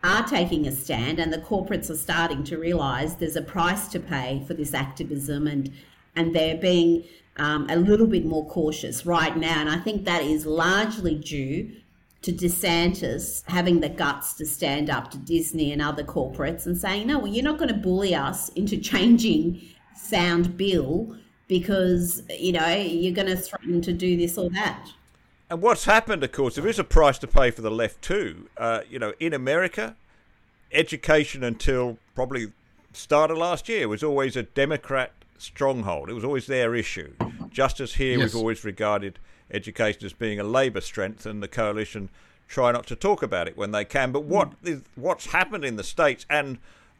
[0.04, 3.98] are taking a stand, and the corporates are starting to realise there's a price to
[3.98, 5.72] pay for this activism, and
[6.14, 7.04] and they're being
[7.36, 9.60] um, a little bit more cautious right now.
[9.60, 11.70] And I think that is largely due
[12.22, 17.06] to DeSantis having the guts to stand up to Disney and other corporates and saying,
[17.06, 19.62] no, well, you're not going to bully us into changing
[19.94, 21.16] sound bill
[21.48, 24.90] because, you know, you're going to threaten to do this or that.
[25.48, 28.48] And what's happened, of course, there is a price to pay for the left too.
[28.56, 29.94] Uh, you know, in America,
[30.72, 32.52] education until probably
[32.92, 36.10] start of last year was always a Democrat stronghold.
[36.10, 37.12] It was always their issue.
[37.50, 38.32] Just as here, yes.
[38.32, 39.18] we've always regarded
[39.50, 42.08] education as being a Labour strength, and the coalition
[42.48, 44.12] try not to talk about it when they can.
[44.12, 44.68] But what mm.
[44.68, 46.58] is, what's happened in the states, and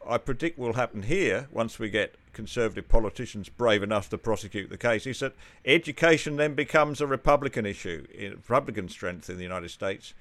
[0.08, 4.78] I predict will happen here once we get conservative politicians brave enough to prosecute the
[4.78, 10.14] case, is that education then becomes a Republican issue, Republican strength in the United States,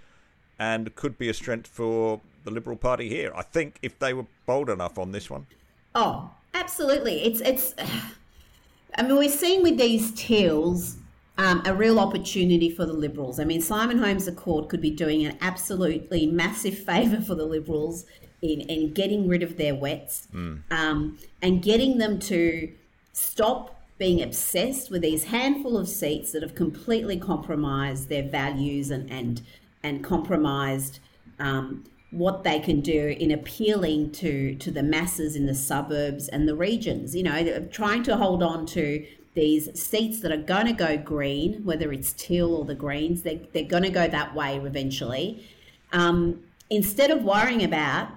[0.58, 3.34] and could be a strength for the Liberal Party here.
[3.36, 5.48] I think if they were bold enough on this one.
[5.94, 7.24] Oh, absolutely.
[7.24, 7.76] It's it's.
[8.98, 10.96] I mean, we're seeing with these teals
[11.38, 13.40] um, a real opportunity for the Liberals.
[13.40, 17.46] I mean, Simon Holmes A Court could be doing an absolutely massive favour for the
[17.46, 18.06] Liberals
[18.42, 20.62] in, in getting rid of their wets mm.
[20.72, 22.72] um, and getting them to
[23.12, 29.10] stop being obsessed with these handful of seats that have completely compromised their values and
[29.10, 29.42] and
[29.84, 31.00] and compromised
[31.40, 36.48] um, what they can do in appealing to to the masses in the suburbs and
[36.48, 37.16] the regions.
[37.16, 41.64] You know, trying to hold on to these seats that are going to go green,
[41.66, 45.46] whether it's teal or the Greens, they, they're going to go that way eventually.
[45.92, 48.08] Um, instead of worrying about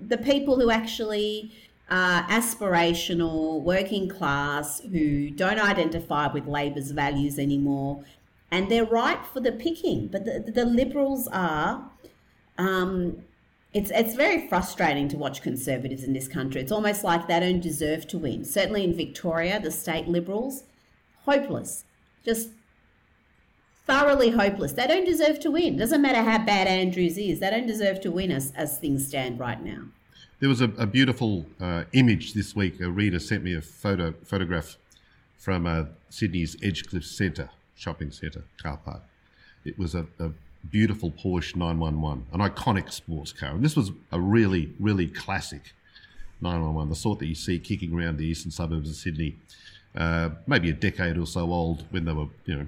[0.00, 1.52] the people who actually
[1.90, 8.04] are aspirational, working class, who don't identify with Labor's values anymore,
[8.52, 10.06] and they're ripe for the picking.
[10.06, 11.90] But the, the Liberals are.
[12.58, 13.24] Um,
[13.72, 16.60] it's it's very frustrating to watch conservatives in this country.
[16.60, 18.44] It's almost like they don't deserve to win.
[18.44, 20.64] Certainly in Victoria, the state Liberals,
[21.24, 21.84] hopeless,
[22.24, 22.50] just
[23.86, 24.72] thoroughly hopeless.
[24.72, 25.76] They don't deserve to win.
[25.76, 27.40] Doesn't matter how bad Andrews is.
[27.40, 29.84] They don't deserve to win as as things stand right now.
[30.40, 32.80] There was a, a beautiful uh, image this week.
[32.80, 34.78] A reader sent me a photo photograph
[35.36, 39.02] from uh, Sydney's Edgecliff Centre shopping centre car park.
[39.64, 40.30] It was a, a
[40.68, 43.50] beautiful Porsche 911, an iconic sports car.
[43.50, 45.72] And this was a really, really classic
[46.40, 49.36] 911, the sort that you see kicking around the eastern suburbs of Sydney,
[49.96, 52.66] uh, maybe a decade or so old when they were, you know,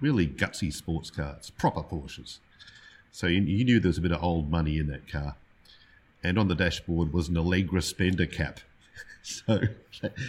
[0.00, 2.38] really gutsy sports cars, proper Porsches.
[3.10, 5.36] So you, you knew there was a bit of old money in that car.
[6.22, 8.60] And on the dashboard was an Allegra Spender cap.
[9.46, 9.58] So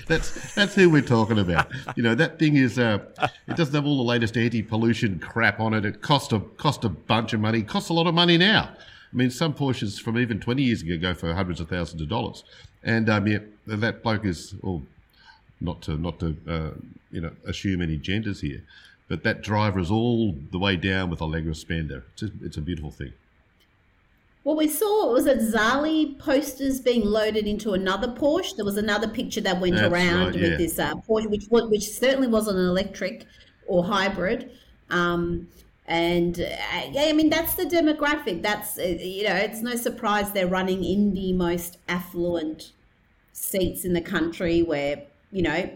[0.07, 1.69] that's that's who we're talking about.
[1.97, 2.99] You know that thing is uh,
[3.45, 5.83] it doesn't have all the latest anti-pollution crap on it.
[5.83, 7.59] It cost a cost a bunch of money.
[7.59, 8.69] It costs a lot of money now.
[9.15, 12.09] I mean, some Porsches from even 20 years ago go for hundreds of thousands of
[12.09, 12.43] dollars.
[12.83, 14.81] And um, yeah, that bloke is, well,
[15.61, 16.71] not to not to uh,
[17.11, 18.61] you know assume any genders here,
[19.07, 22.03] but that driver is all the way down with Allegra Spender.
[22.13, 23.13] It's a, it's a beautiful thing.
[24.45, 28.55] What we saw was that Zali posters being loaded into another Porsche.
[28.55, 30.49] There was another picture that went That's around right, yeah.
[30.49, 33.25] with this uh, Porsche, which which certainly wasn't an electric
[33.65, 34.51] or hybrid.
[34.91, 35.47] Um,
[35.87, 38.43] and uh, yeah, I mean that's the demographic.
[38.43, 42.71] That's uh, you know, it's no surprise they're running in the most affluent
[43.33, 45.71] seats in the country, where you know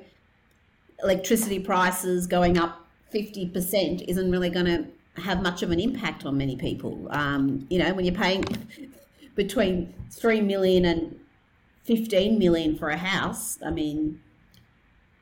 [1.01, 4.85] electricity prices going up fifty percent isn't really going to
[5.17, 7.07] have much of an impact on many people.
[7.11, 8.45] Um, you know, when you're paying
[9.35, 11.19] between three million and
[11.83, 14.21] fifteen million for a house, I mean,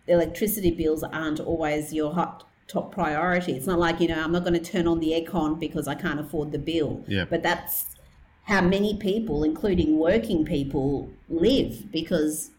[0.07, 3.53] electricity bills aren't always your hot top priority.
[3.53, 5.95] It's not like you know I'm not going to turn on the aircon because I
[5.95, 7.03] can't afford the bill.
[7.07, 7.25] Yeah.
[7.25, 7.95] But that's
[8.43, 12.51] how many people, including working people, live because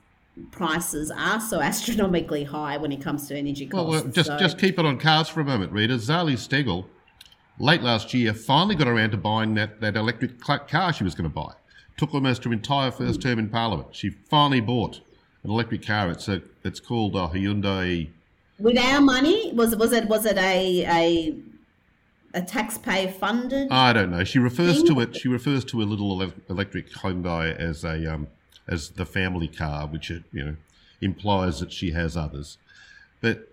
[0.50, 3.90] prices are so astronomically high when it comes to energy costs.
[3.90, 5.94] Well, well just so, just keep it on cars for a moment, Rita.
[5.94, 6.86] Zali Steggall
[7.58, 11.28] late last year, finally got around to buying that, that electric car she was going
[11.28, 11.52] to buy.
[11.96, 13.88] Took almost her entire first term in Parliament.
[13.92, 15.00] She finally bought
[15.42, 16.10] an electric car.
[16.10, 18.08] It's a it's called a Hyundai.
[18.58, 21.36] With our money, was was it was it a a
[22.34, 23.68] a taxpayer funded?
[23.72, 24.22] I don't know.
[24.22, 24.86] She refers thing?
[24.94, 25.16] to it.
[25.16, 28.28] She refers to a little electric Hyundai as a um,
[28.68, 30.56] as the family car, which it, you know
[31.00, 32.58] implies that she has others.
[33.20, 33.48] But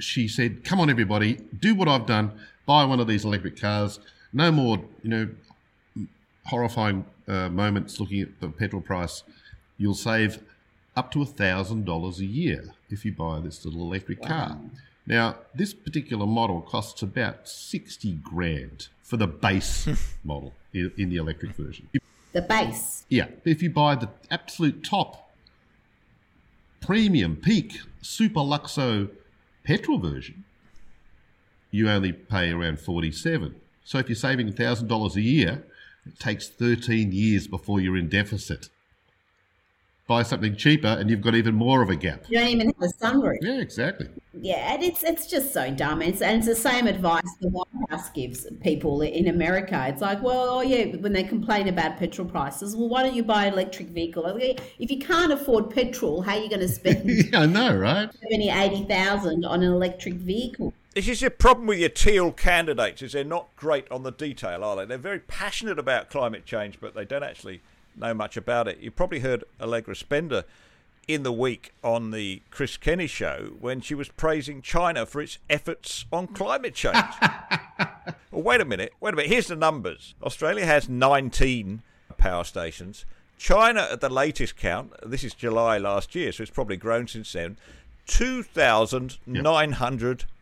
[0.00, 2.32] she said, "Come on, everybody, do what I've done
[2.70, 3.98] buy one of these electric cars.
[4.32, 5.28] No more, you know,
[6.46, 9.24] horrifying uh, moments looking at the petrol price.
[9.76, 10.38] You'll save
[10.94, 14.56] up to $1,000 a year if you buy this little electric car.
[15.04, 19.88] Now, this particular model costs about 60 grand for the base
[20.24, 21.88] model in, in the electric version.
[22.32, 23.04] The base.
[23.08, 25.32] yeah, if you buy the absolute top
[26.80, 29.10] premium peak super luxo
[29.64, 30.44] petrol version,
[31.70, 33.54] you only pay around 47.
[33.84, 35.64] So if you're saving $1,000 a year,
[36.06, 38.68] it takes 13 years before you're in deficit.
[40.06, 42.24] Buy something cheaper and you've got even more of a gap.
[42.28, 43.38] You don't even have a sunroof.
[43.42, 44.08] Yeah, exactly.
[44.32, 46.02] Yeah, and it's it's just so dumb.
[46.02, 49.86] It's, and it's the same advice the White House gives people in America.
[49.88, 53.22] It's like, well, oh yeah, when they complain about petrol prices, well, why don't you
[53.22, 54.24] buy an electric vehicle?
[54.36, 58.10] If you can't afford petrol, how are you going to spend Yeah, I know, right?
[58.22, 60.72] 70, 80,000 on an electric vehicle?
[60.94, 64.64] This is your problem with your teal candidates is they're not great on the detail,
[64.64, 64.84] are they?
[64.84, 67.60] They're very passionate about climate change, but they don't actually
[67.94, 68.80] know much about it.
[68.80, 70.44] You probably heard Allegra Spender
[71.06, 75.38] in the week on the Chris Kenny show when she was praising China for its
[75.48, 76.96] efforts on climate change.
[78.32, 79.30] well, wait a minute, wait a minute.
[79.30, 80.16] Here's the numbers.
[80.24, 81.82] Australia has 19
[82.18, 83.04] power stations.
[83.38, 87.32] China, at the latest count, this is July last year, so it's probably grown since
[87.32, 87.56] then,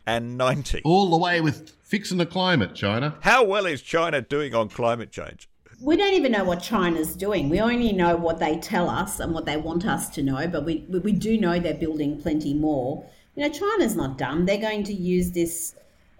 [0.09, 0.81] 2,990.
[0.85, 3.15] All the way with fixing the climate, China.
[3.21, 5.49] How well is China doing on climate change?
[5.81, 7.49] We don't even know what China's doing.
[7.49, 10.65] We only know what they tell us and what they want us to know, but
[10.65, 13.05] we, we we do know they're building plenty more.
[13.35, 14.45] You know, China's not dumb.
[14.45, 15.75] They're going to use this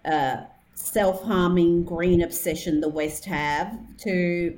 [0.06, 0.38] uh,
[0.76, 4.58] self-harming green obsession the West have to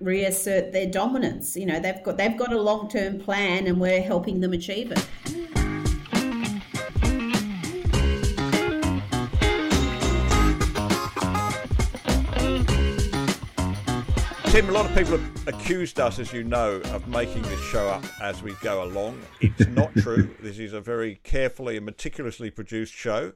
[0.00, 1.56] reassert their dominance.
[1.56, 5.61] You know, they've got they've got a long-term plan, and we're helping them achieve it.
[14.52, 17.88] Tim, a lot of people have accused us, as you know, of making this show
[17.88, 19.18] up as we go along.
[19.40, 20.28] It's not true.
[20.42, 23.32] This is a very carefully and meticulously produced show.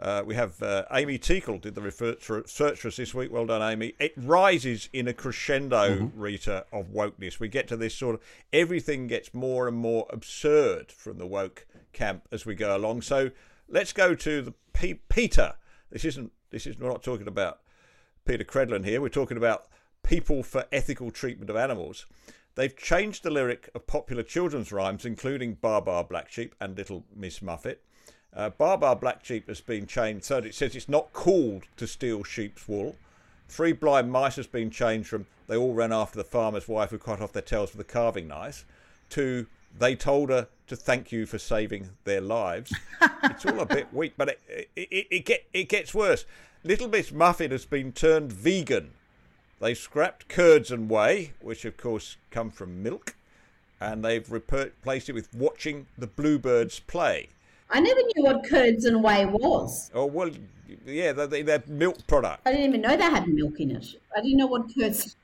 [0.00, 3.30] Uh, we have uh, Amy Teakle did the research for us this week.
[3.30, 3.94] Well done, Amy.
[4.00, 7.38] It rises in a crescendo, Rita, of wokeness.
[7.38, 11.64] We get to this sort of everything gets more and more absurd from the woke
[11.92, 13.02] camp as we go along.
[13.02, 13.30] So
[13.68, 15.54] let's go to the P- PETA.
[15.92, 16.32] This isn't.
[16.50, 17.60] This is we're not talking about
[18.24, 19.00] Peta Credlin here.
[19.00, 19.68] We're talking about
[20.06, 22.06] people for ethical treatment of animals.
[22.54, 27.04] They've changed the lyric of popular children's rhymes, including Baa Baa Black Sheep and Little
[27.14, 27.82] Miss Muffet.
[28.34, 31.64] Uh, Baa Baa Black Sheep has been changed so that it says it's not called
[31.76, 32.96] to steal sheep's wool.
[33.48, 36.98] Three Blind Mice has been changed from they all ran after the farmer's wife who
[36.98, 38.64] cut off their tails with a carving knife
[39.10, 39.46] to
[39.78, 42.74] they told her to thank you for saving their lives.
[43.24, 46.24] it's all a bit weak, but it, it, it, it, get, it gets worse.
[46.64, 48.92] Little Miss Muffet has been turned vegan.
[49.60, 53.14] They've scrapped curds and whey, which of course come from milk,
[53.80, 57.30] and they've replaced it with watching the bluebirds play.
[57.70, 59.90] I never knew what curds and whey was.
[59.94, 60.30] Oh well,
[60.84, 62.42] yeah, they're, they're milk product.
[62.46, 63.86] I didn't even know they had milk in it.
[64.16, 65.16] I didn't know what curds.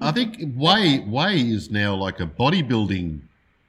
[0.00, 3.20] I think whey whey is now like a bodybuilding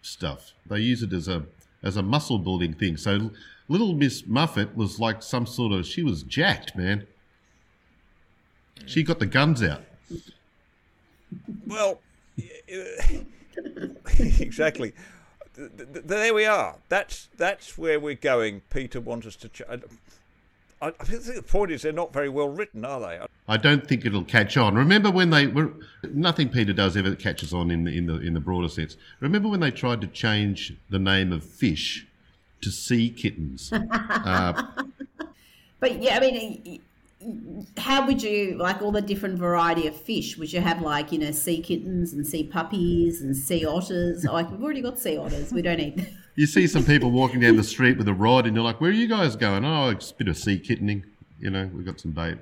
[0.02, 0.54] stuff.
[0.66, 1.46] They use it as a
[1.84, 2.98] as a muscle building thing.
[2.98, 3.32] So
[3.68, 7.08] little Miss Muffet was like some sort of she was jacked, man.
[8.86, 9.82] She got the guns out.
[11.68, 12.00] Well,
[14.20, 14.94] exactly.
[15.56, 16.76] Th- th- There we are.
[16.90, 18.62] That's that's where we're going.
[18.70, 19.50] PETA wants us to.
[19.50, 19.76] Ch- I,
[20.82, 23.20] I I think the point is they're not very well written, are they?
[23.48, 24.76] I don't think it'll catch on.
[24.76, 25.72] Remember when they were
[26.12, 28.98] nothing PETA does ever catches on in the in the in the broader sense.
[29.22, 32.06] Remember when they tried to change the name of fish
[32.62, 33.72] to sea kittens?
[33.92, 34.62] uh,
[35.80, 36.82] But yeah, I mean,
[37.78, 40.38] how would you like all the different variety of fish?
[40.38, 44.26] Would you have like you know sea kittens and sea puppies and sea otters?
[44.36, 45.54] Like we've already got sea otters.
[45.54, 46.10] We don't need.
[46.36, 48.90] you see some people walking down the street with a rod, and you're like, "Where
[48.90, 51.06] are you guys going?" Oh, it's a bit of sea kittening.
[51.40, 52.38] You know, we've got some bait.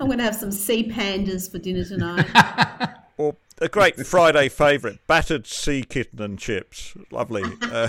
[0.00, 2.26] I'm going to have some sea pandas for dinner tonight.
[3.18, 6.94] Or a great Friday favourite, battered sea kitten and chips.
[7.10, 7.44] Lovely.
[7.62, 7.88] Uh,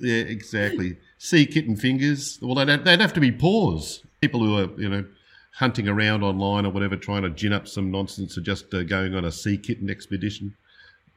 [0.00, 0.96] yeah, exactly.
[1.24, 2.38] Sea kitten fingers.
[2.42, 4.04] Well, they'd, they'd have to be paws.
[4.20, 5.06] People who are, you know,
[5.52, 9.14] hunting around online or whatever, trying to gin up some nonsense, or just uh, going
[9.14, 10.54] on a sea kitten expedition.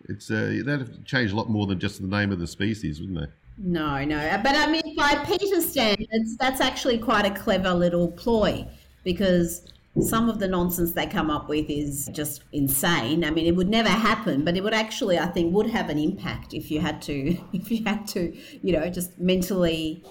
[0.07, 2.47] It's uh, that'd have to change a lot more than just the name of the
[2.47, 3.27] species, wouldn't they?
[3.57, 4.39] No, no.
[4.41, 8.65] But I mean, by PETA's standards, that's actually quite a clever little ploy
[9.03, 9.65] because
[10.01, 13.23] some of the nonsense they come up with is just insane.
[13.23, 15.97] I mean, it would never happen, but it would actually, I think, would have an
[15.97, 20.03] impact if you had to, if you had to, you know, just mentally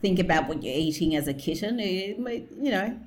[0.00, 1.80] think about what you're eating as a kitten.
[1.80, 2.98] It, you know,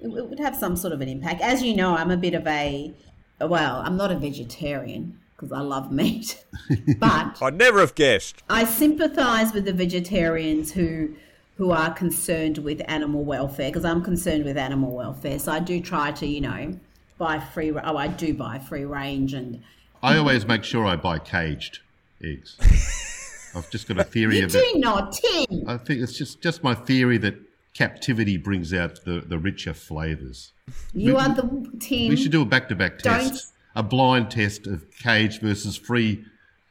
[0.00, 1.40] it, it would have some sort of an impact.
[1.40, 2.94] As you know, I'm a bit of a,
[3.40, 6.44] well, I'm not a vegetarian because I love meat.
[6.98, 8.42] but I'd never have guessed.
[8.48, 11.16] I sympathise with the vegetarians who
[11.56, 15.38] who are concerned with animal welfare because I'm concerned with animal welfare.
[15.38, 16.78] So I do try to, you know,
[17.18, 17.72] buy free.
[17.72, 19.62] Oh, I do buy free range, and
[20.02, 21.80] I always make sure I buy caged
[22.22, 22.56] eggs.
[23.56, 24.78] I've just got a theory you of do it.
[24.78, 25.64] not tin.
[25.68, 27.36] I think it's just, just my theory that
[27.72, 30.52] captivity brings out the, the richer flavours.
[30.92, 32.08] You are the tin.
[32.08, 33.52] We should do a back to back Don't- test.
[33.76, 36.24] A blind test of cage versus free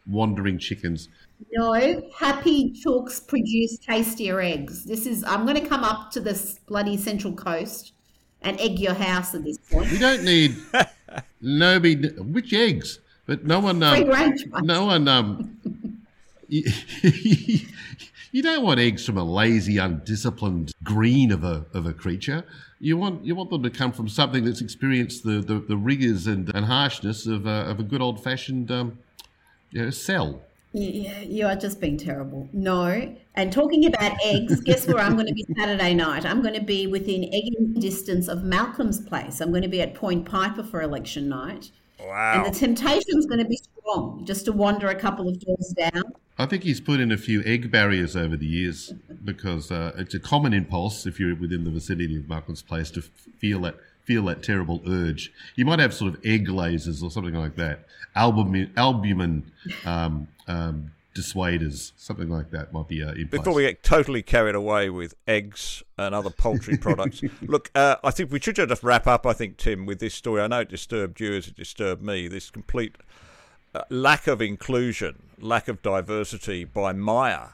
[0.07, 1.09] wandering chickens.
[1.51, 1.73] No,
[2.17, 4.85] happy chooks produce tastier eggs.
[4.85, 5.23] This is.
[5.23, 7.93] I'm going to come up to this bloody Central Coast
[8.41, 9.91] and egg your house at this point.
[9.91, 10.55] We don't need
[11.41, 12.09] nobody.
[12.19, 12.99] Which eggs?
[13.25, 13.79] But no one.
[13.79, 14.65] Free Um, range ones.
[14.65, 15.07] no one.
[15.07, 15.57] Um,
[16.47, 16.63] you,
[18.31, 22.43] you don't want eggs from a lazy, undisciplined green of a of a creature.
[22.79, 26.27] You want you want them to come from something that's experienced the, the, the rigors
[26.27, 28.99] and, and harshness of a, of a good old fashioned um,
[29.71, 30.41] you know, cell.
[30.74, 32.49] Yeah, you are just being terrible.
[32.51, 33.15] No.
[33.36, 36.26] And talking about eggs, guess where I'm going to be Saturday night?
[36.26, 39.39] I'm going to be within egging distance of Malcolm's place.
[39.39, 41.69] I'm going to be at Point Piper for election night.
[41.99, 42.43] Wow.
[42.43, 46.03] And the temptation's going to be strong just to wander a couple of doors down.
[46.39, 48.91] I think he's put in a few egg barriers over the years
[49.24, 53.01] because uh, it's a common impulse if you're within the vicinity of Malcolm's Place to
[53.01, 55.32] feel that feel that terrible urge.
[55.55, 59.49] You might have sort of egg lasers or something like that, albumin, albumin
[59.86, 63.41] um, um, dissuaders, something like that might be uh, in place.
[63.41, 68.11] Before we get totally carried away with eggs and other poultry products, look, uh, I
[68.11, 70.41] think we should just wrap up, I think, Tim, with this story.
[70.41, 72.95] I know it disturbed you as it disturbed me, this complete
[73.75, 77.53] uh, lack of inclusion, lack of diversity by Myer.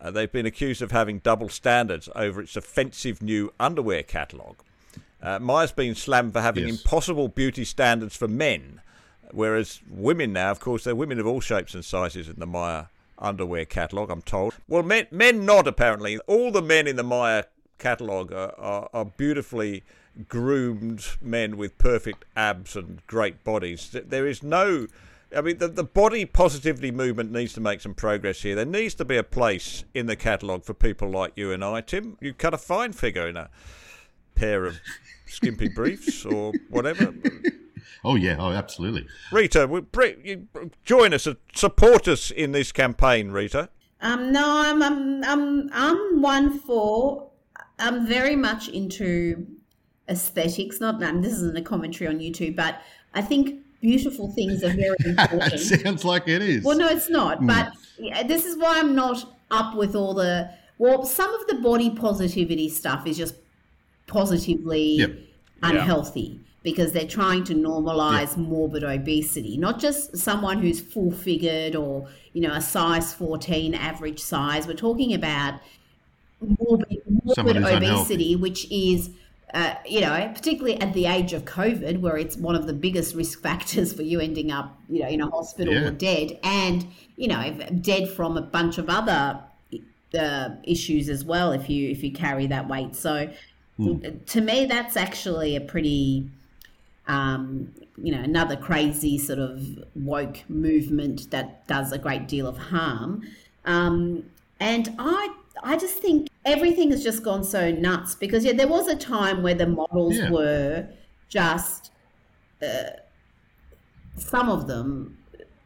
[0.00, 4.56] Uh, they've been accused of having double standards over its offensive new underwear catalogue.
[5.22, 6.78] Uh, Myer's been slammed for having Yes.
[6.80, 8.80] impossible beauty standards for men,
[9.32, 12.88] whereas women now, of course, they're women of all shapes and sizes in the Myer
[13.18, 14.54] underwear catalogue, I'm told.
[14.68, 16.18] Well, men, men not, apparently.
[16.20, 17.44] All the men in the Myer
[17.78, 19.82] catalogue are, are, are beautifully
[20.28, 23.90] groomed men with perfect abs and great bodies.
[23.92, 24.86] There is no.
[25.34, 28.56] I mean, the, the body positivity movement needs to make some progress here.
[28.56, 31.82] There needs to be a place in the catalogue for people like you and I,
[31.82, 32.16] Tim.
[32.20, 33.48] You cut a fine figure in a
[34.34, 34.80] pair of
[35.26, 37.14] skimpy briefs or whatever.
[38.04, 39.06] Oh yeah, oh absolutely.
[39.32, 40.46] Rita, we- br- you-
[40.84, 43.68] join us, uh, support us in this campaign, Rita.
[44.02, 47.28] Um, no, I'm, I'm, I'm, I'm one for.
[47.78, 49.46] I'm very much into
[50.08, 50.80] aesthetics.
[50.80, 52.80] Not um, this isn't a commentary on YouTube, but
[53.14, 55.60] I think beautiful things are very important.
[55.60, 56.64] Sounds like it is.
[56.64, 57.46] Well, no, it's not.
[57.46, 60.50] But yeah, this is why I'm not up with all the.
[60.78, 63.34] Well, some of the body positivity stuff is just
[64.06, 65.12] positively Yep.
[65.62, 72.08] unhealthy because they're trying to normalize morbid obesity, not just someone who's full figured or,
[72.34, 74.66] you know, a size 14 average size.
[74.66, 75.60] We're talking about
[76.40, 77.86] morbid, morbid who's unhealthy.
[77.86, 79.10] obesity, which is.
[79.52, 83.16] Uh, you know, particularly at the age of COVID, where it's one of the biggest
[83.16, 85.88] risk factors for you ending up, you know, in a hospital Yeah.
[85.88, 86.86] or dead, and
[87.16, 89.40] you know, dead from a bunch of other
[90.16, 91.50] uh, issues as well.
[91.50, 93.28] If you if you carry that weight, so
[94.26, 96.30] to me, that's actually a pretty,
[97.10, 99.60] um, you know, another crazy sort of
[99.94, 103.22] woke movement that does a great deal of harm.
[103.64, 104.30] Um,
[104.60, 108.86] and I I just think everything has just gone so nuts because yeah, there was
[108.88, 110.30] a time where the models Yeah.
[110.30, 110.88] were
[111.28, 111.90] just
[112.62, 112.90] uh,
[114.16, 115.16] some of them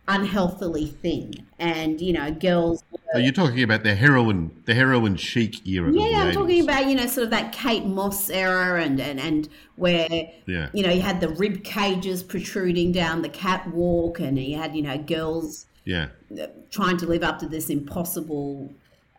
[0.08, 2.82] unhealthily thin, and you know, girls.
[3.14, 5.92] Are you talking about the heroin, the heroin chic era?
[5.92, 6.34] Yeah, I'm 80s?
[6.34, 10.08] talking about you know sort of that Kate Moss era, and and and where
[10.46, 10.68] Yeah.
[10.72, 14.82] you know you had the rib cages protruding down the catwalk, and you had you
[14.82, 16.08] know girls Yeah.
[16.70, 18.72] trying to live up to this impossible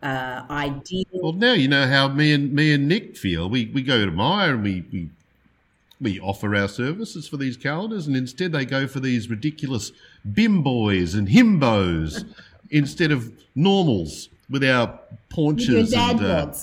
[0.04, 1.06] uh, ideal.
[1.14, 3.50] Well, now you know how me and me and Nick feel.
[3.50, 5.10] We we go to Myer and we we
[6.02, 9.92] we offer our services for these calendars, and instead they go for these ridiculous
[10.32, 12.26] bimboys and himbos
[12.70, 16.56] instead of normals with our With your paunches dad and, uh,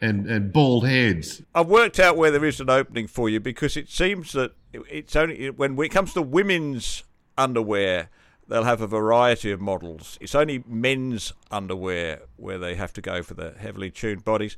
[0.00, 1.42] and and bald heads.
[1.54, 5.16] I've worked out where there is an opening for you because it seems that it's
[5.16, 7.04] only when it comes to women's
[7.36, 8.10] underwear,
[8.48, 10.18] they'll have a variety of models.
[10.20, 14.56] It's only men's underwear where they have to go for the heavily tuned bodies.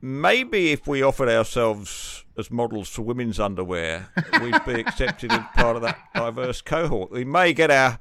[0.00, 4.08] Maybe if we offered ourselves as models for women's underwear,
[4.40, 7.10] we'd be accepted as part of that diverse cohort.
[7.10, 7.98] We may get our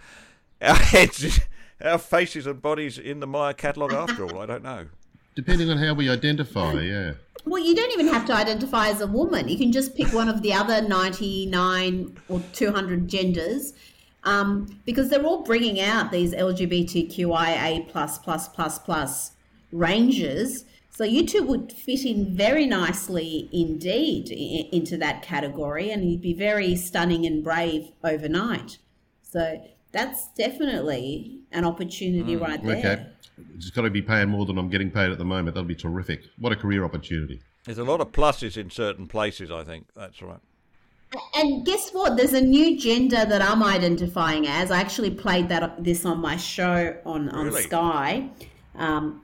[0.62, 1.40] our heads,
[1.84, 4.40] our faces and bodies in the Myer catalogue after all.
[4.40, 4.88] I don't know.
[5.36, 7.14] Depending on how we identify, yeah.
[7.46, 9.48] Well, you don't even have to identify as a woman.
[9.48, 13.74] You can just pick one of the other 99 or 200 genders
[14.24, 19.32] um, because they're all bringing out these LGBTQIA plus plus plus plus
[19.72, 20.66] ranges.
[20.98, 26.34] So you two would fit in very nicely indeed into that category, and you'd be
[26.34, 28.80] very stunning and brave overnight.
[29.22, 32.78] So that's definitely an opportunity right there.
[32.78, 33.06] Okay.
[33.56, 35.54] It's got to be paying more than I'm getting paid at the moment.
[35.54, 36.24] That'll be terrific.
[36.40, 37.42] What a career opportunity.
[37.66, 39.86] There's a lot of pluses in certain places, I think.
[39.96, 40.40] That's right.
[41.36, 42.18] And guess what?
[42.18, 44.72] There's a new gender that I'm identifying as.
[44.72, 47.62] I actually played that this on my show on, on Really?
[47.62, 48.32] Sky.
[48.74, 49.22] Um,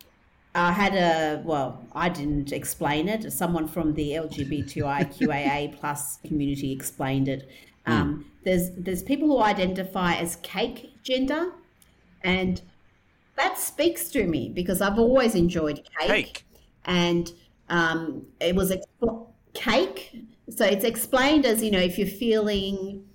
[0.56, 3.32] I had a well, I didn't explain it.
[3.34, 7.50] Someone from the LGBTIQAA plus community explained it.
[7.86, 11.52] Um, There's there's people who identify as cake gender,
[12.24, 12.62] and
[13.38, 16.46] that speaks to me because I've always enjoyed Cake.
[16.86, 17.32] and
[17.70, 20.16] um, it was expl- cake.
[20.50, 23.06] So it's explained as you know, if you're feeling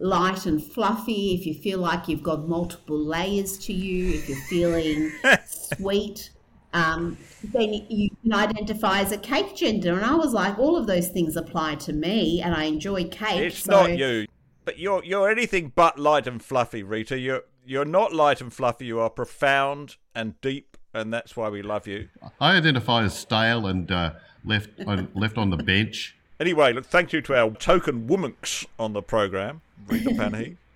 [0.00, 4.38] light and fluffy, if you feel like you've got multiple layers to you, if you're
[4.48, 5.12] feeling
[5.46, 6.30] sweet,
[6.72, 9.94] um, then you can identify as a cake gender.
[9.94, 13.40] And I was like, all of those things apply to me, and I enjoy cake.
[13.40, 14.26] It's so- not you,
[14.64, 17.18] but you're you're anything but light and fluffy, Rita.
[17.18, 18.86] You're you're not light and fluffy.
[18.86, 22.08] You are profound and deep, and that's why we love you.
[22.40, 24.12] I identify as stale and uh,
[24.44, 26.16] left on, left on the bench.
[26.40, 30.56] Anyway, look, thank you to our token womanks on the program, Rita Panahi.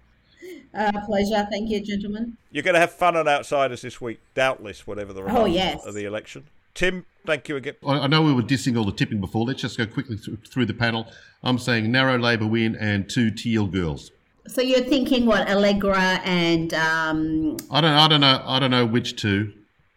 [0.75, 1.47] Uh, pleasure.
[1.51, 2.37] Thank you, gentlemen.
[2.51, 5.85] You're going to have fun on Outsiders this week, doubtless, whatever the result Oh, yes.
[5.85, 6.45] of the election.
[6.75, 7.75] Tim, thank you again.
[7.87, 9.45] I I know we were dissing all the tipping before.
[9.45, 11.07] Let's just go quickly through, through the panel.
[11.43, 14.11] I'm saying narrow Labor win and two teal girls.
[14.47, 18.87] So you're thinking what Allegra and um, I don't, I don't know, I don't know
[18.87, 19.53] which two,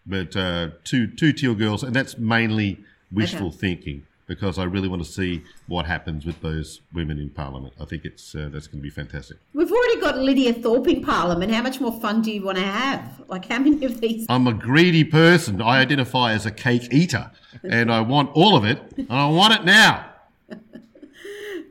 [0.06, 2.78] but uh, two, two teal girls, and that's mainly
[3.12, 3.58] wishful Okay.
[3.58, 7.74] thinking because I really want to see what happens with those women in Parliament.
[7.80, 9.38] I think it's uh, that's going to be fantastic.
[9.54, 11.52] We've already got Lydia Thorpe in Parliament.
[11.52, 13.22] How much more fun do you want to have?
[13.28, 14.26] Like, how many of these?
[14.30, 15.62] I'm a greedy person.
[15.62, 17.32] I identify as a cake eater,
[17.64, 20.12] and I want all of it, and I want it now.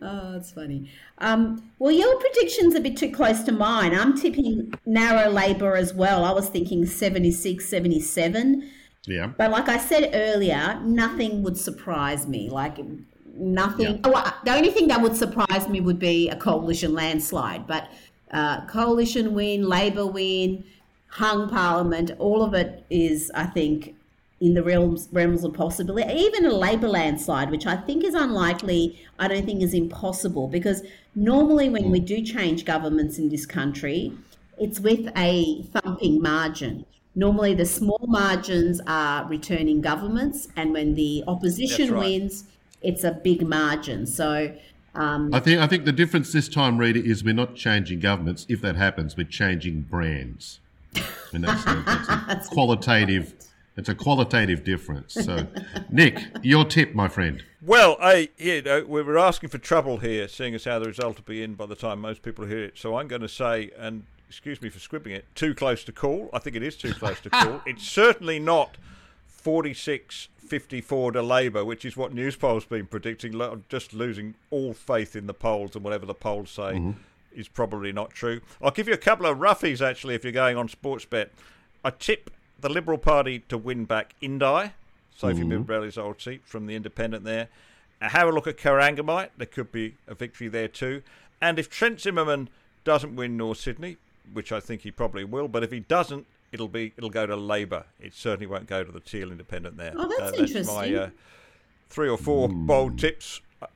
[0.07, 0.90] Oh, that's funny.
[1.16, 3.94] Um, well, your prediction's a bit too close to mine.
[3.94, 6.26] I'm tipping narrow Labor as well.
[6.26, 8.70] I was thinking 76, 77.
[9.07, 9.28] Yeah.
[9.36, 12.48] But like I said earlier, nothing would surprise me.
[12.48, 12.78] Like,
[13.36, 13.86] nothing.
[13.86, 14.00] Yeah.
[14.05, 17.66] Oh, the only thing that would surprise me would be a coalition landslide.
[17.66, 17.88] But
[18.30, 20.64] uh, coalition win, Labor win,
[21.09, 23.94] hung parliament, all of it is, I think,
[24.40, 26.12] in the realms realms of possibility.
[26.12, 30.82] Even a Labor landslide, which I think is unlikely, I don't think is impossible because
[31.14, 34.12] normally when we do change governments in this country,
[34.59, 36.84] it's with a thumping margin.
[37.17, 42.01] Normally, the small margins are returning governments, and when the opposition right.
[42.01, 42.45] wins,
[42.83, 44.07] it's a big margin.
[44.07, 44.53] So,
[44.97, 48.47] um, I think I think the difference this time, Rita, is we're not changing governments.
[48.49, 50.59] If that happens, we're changing brands,
[51.33, 51.85] and that's a,
[52.27, 53.35] that's a qualitative.
[53.77, 55.15] It's a qualitative difference.
[55.15, 55.49] So,
[55.91, 57.43] Nick, your tip, my friend.
[57.61, 61.17] Well, I, you know, we were asking for trouble here, seeing as how the result
[61.17, 62.79] will be in by the time most people hear it.
[62.79, 64.05] So I'm going to say, and
[64.35, 66.28] excuse me for scribbling it, too close to call.
[66.32, 67.62] I think it is too close to call.
[67.66, 68.76] It's certainly not
[69.28, 73.41] 46 54 to Labour, which is what Newspoll's been predicting.
[73.41, 76.95] I'm just losing all faith in the polls and whatever the polls say
[77.32, 78.41] is probably not true.
[78.61, 81.28] I'll give you a couple of roughies actually if you're going on Sportsbet.
[81.85, 82.30] I tip
[82.61, 84.72] the Liberal Party to win back Indi,
[85.14, 87.49] Sophie mm old seat from the Independent there.
[88.03, 89.30] Uh, have a look at Corangamite.
[89.37, 91.03] There could be a victory there too.
[91.41, 92.49] And if Trent Zimmerman
[92.85, 93.97] doesn't win North Sydney,
[94.33, 97.37] which I think he probably will, but if he doesn't, it'll be it'll go to
[97.37, 97.85] Labor.
[98.01, 99.93] It certainly won't go to the Teal Independent there.
[99.97, 100.97] Oh, that's my interesting.
[100.97, 101.11] uh,
[101.91, 103.66] three or four bold tips, uh,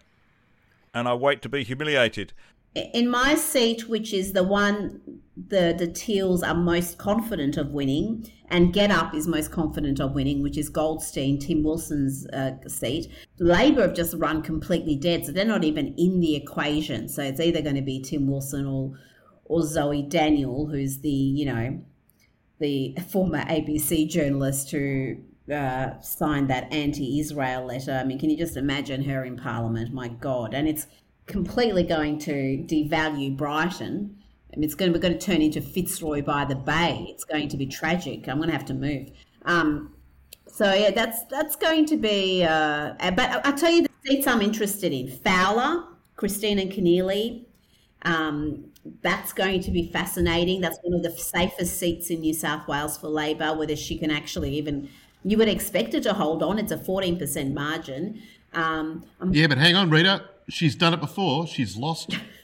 [0.94, 2.32] and I wait to be humiliated.
[2.74, 8.30] in my seat, which is the one the the Teals are most confident of winning,
[8.49, 13.11] and GetUp is most confident of winning, which is Goldstein, Tim Wilson's uh, seat.
[13.38, 17.09] Labor have just run completely dead, so they're not even in the equation.
[17.09, 18.99] So it's either going to be Tim Wilson or
[19.49, 21.80] or Zoe Daniel, who's the you know
[22.61, 25.16] the former ABC journalist who
[25.53, 27.92] uh, signed that anti-Israel letter.
[27.92, 29.92] I mean, can you just imagine her in Parliament?
[29.92, 30.55] My God!
[30.55, 30.86] And it's
[31.26, 34.16] completely going to devalue Brighton.
[34.53, 37.07] I mean, it's going to, going to turn into Fitzroy by the Bay.
[37.11, 38.28] It's going to be tragic.
[38.28, 39.11] I'm going to have to move.
[39.44, 39.94] Um,
[40.46, 42.44] so yeah, that's that's going to be.
[42.44, 45.84] Uh, but I'll tell you the seats I'm interested in: Fowler,
[46.16, 47.44] Kristina Keneally.
[48.03, 48.64] Um,
[49.03, 50.61] that's going to be fascinating.
[50.61, 53.55] That's one of the safest seats in New South Wales for Labor.
[53.55, 54.89] Whether she can actually even,
[55.24, 56.59] you would expect her to hold on.
[56.59, 58.22] It's a 14% margin.
[58.53, 60.24] Um, Yeah, but hang on, Rita.
[60.49, 61.47] She's done it before.
[61.47, 62.16] She's lost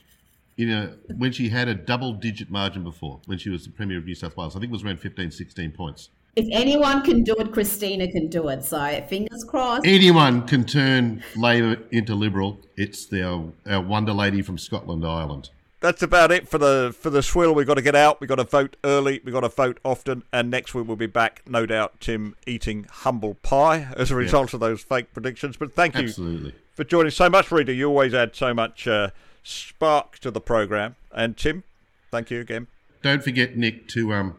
[0.56, 4.04] you know, when she had a double-digit margin before, when she was the Premier of
[4.04, 4.54] New South Wales.
[4.54, 6.10] I think it was around 15, 16 points.
[6.36, 8.64] If anyone can do it, Kristina can do it.
[8.64, 9.86] So fingers crossed.
[9.86, 12.58] Anyone can turn Labor into Liberal.
[12.76, 15.50] It's the, our, our wonder lady from Scotland Island.
[15.84, 17.54] That's about it for the for the swill.
[17.54, 18.18] We've got to get out.
[18.18, 19.20] We've got to vote early.
[19.22, 20.22] We've got to vote often.
[20.32, 24.54] And next week we'll be back, no doubt, Tim eating humble pie as a result
[24.54, 25.58] of those fake predictions.
[25.58, 26.54] But thank you Absolutely.
[26.72, 27.74] for joining so much, Rita.
[27.74, 29.10] You always add so much uh,
[29.42, 30.96] spark to the program.
[31.12, 31.64] And Tim,
[32.10, 32.66] thank you again.
[33.02, 34.36] Don't forget, Nick, to um,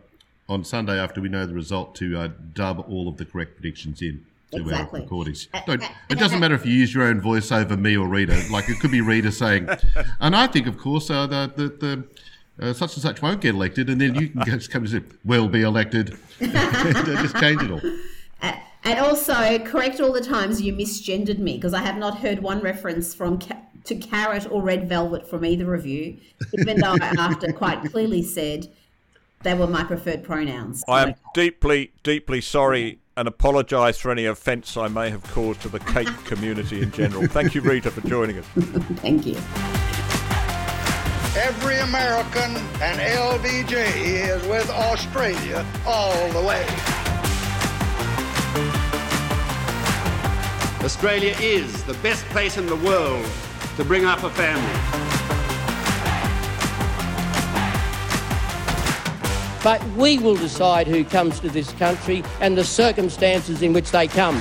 [0.49, 4.01] on Sunday after we know the result, to uh, dub all of the correct predictions
[4.01, 4.99] in Exactly.
[4.99, 5.47] our recordings.
[5.65, 8.45] Don't, it doesn't matter if you use your own voice over me or Rita.
[8.51, 9.67] Like it could be Rita saying,
[10.19, 11.67] and I think, of course, uh, the the.
[11.69, 12.03] the
[12.57, 15.01] uh, such and such won't get elected, and then you can just come and say,
[15.25, 17.81] "Will be elected." and just change it all.
[18.85, 22.61] And also correct all the times you misgendered me because I have not heard one
[22.61, 26.17] reference from ca- to carrot or red velvet from either of you,
[26.59, 28.67] even though I after quite clearly said
[29.41, 30.83] they were my preferred pronouns.
[30.87, 35.70] I am deeply, deeply sorry and apologise for any offence I may have caused to
[35.70, 37.28] the cake community in general.
[37.28, 38.45] Thank you, Rita, for joining us.
[39.01, 39.38] Thank you.
[41.38, 46.66] Every American and LBJ is with Australia all the way.
[50.84, 53.26] Australia is the best place in the world
[53.76, 55.24] to bring up a family.
[59.66, 64.07] But we will decide who comes to this country and the circumstances in which they
[64.07, 64.36] come.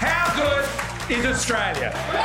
[0.00, 0.64] How good
[1.10, 2.23] is Australia?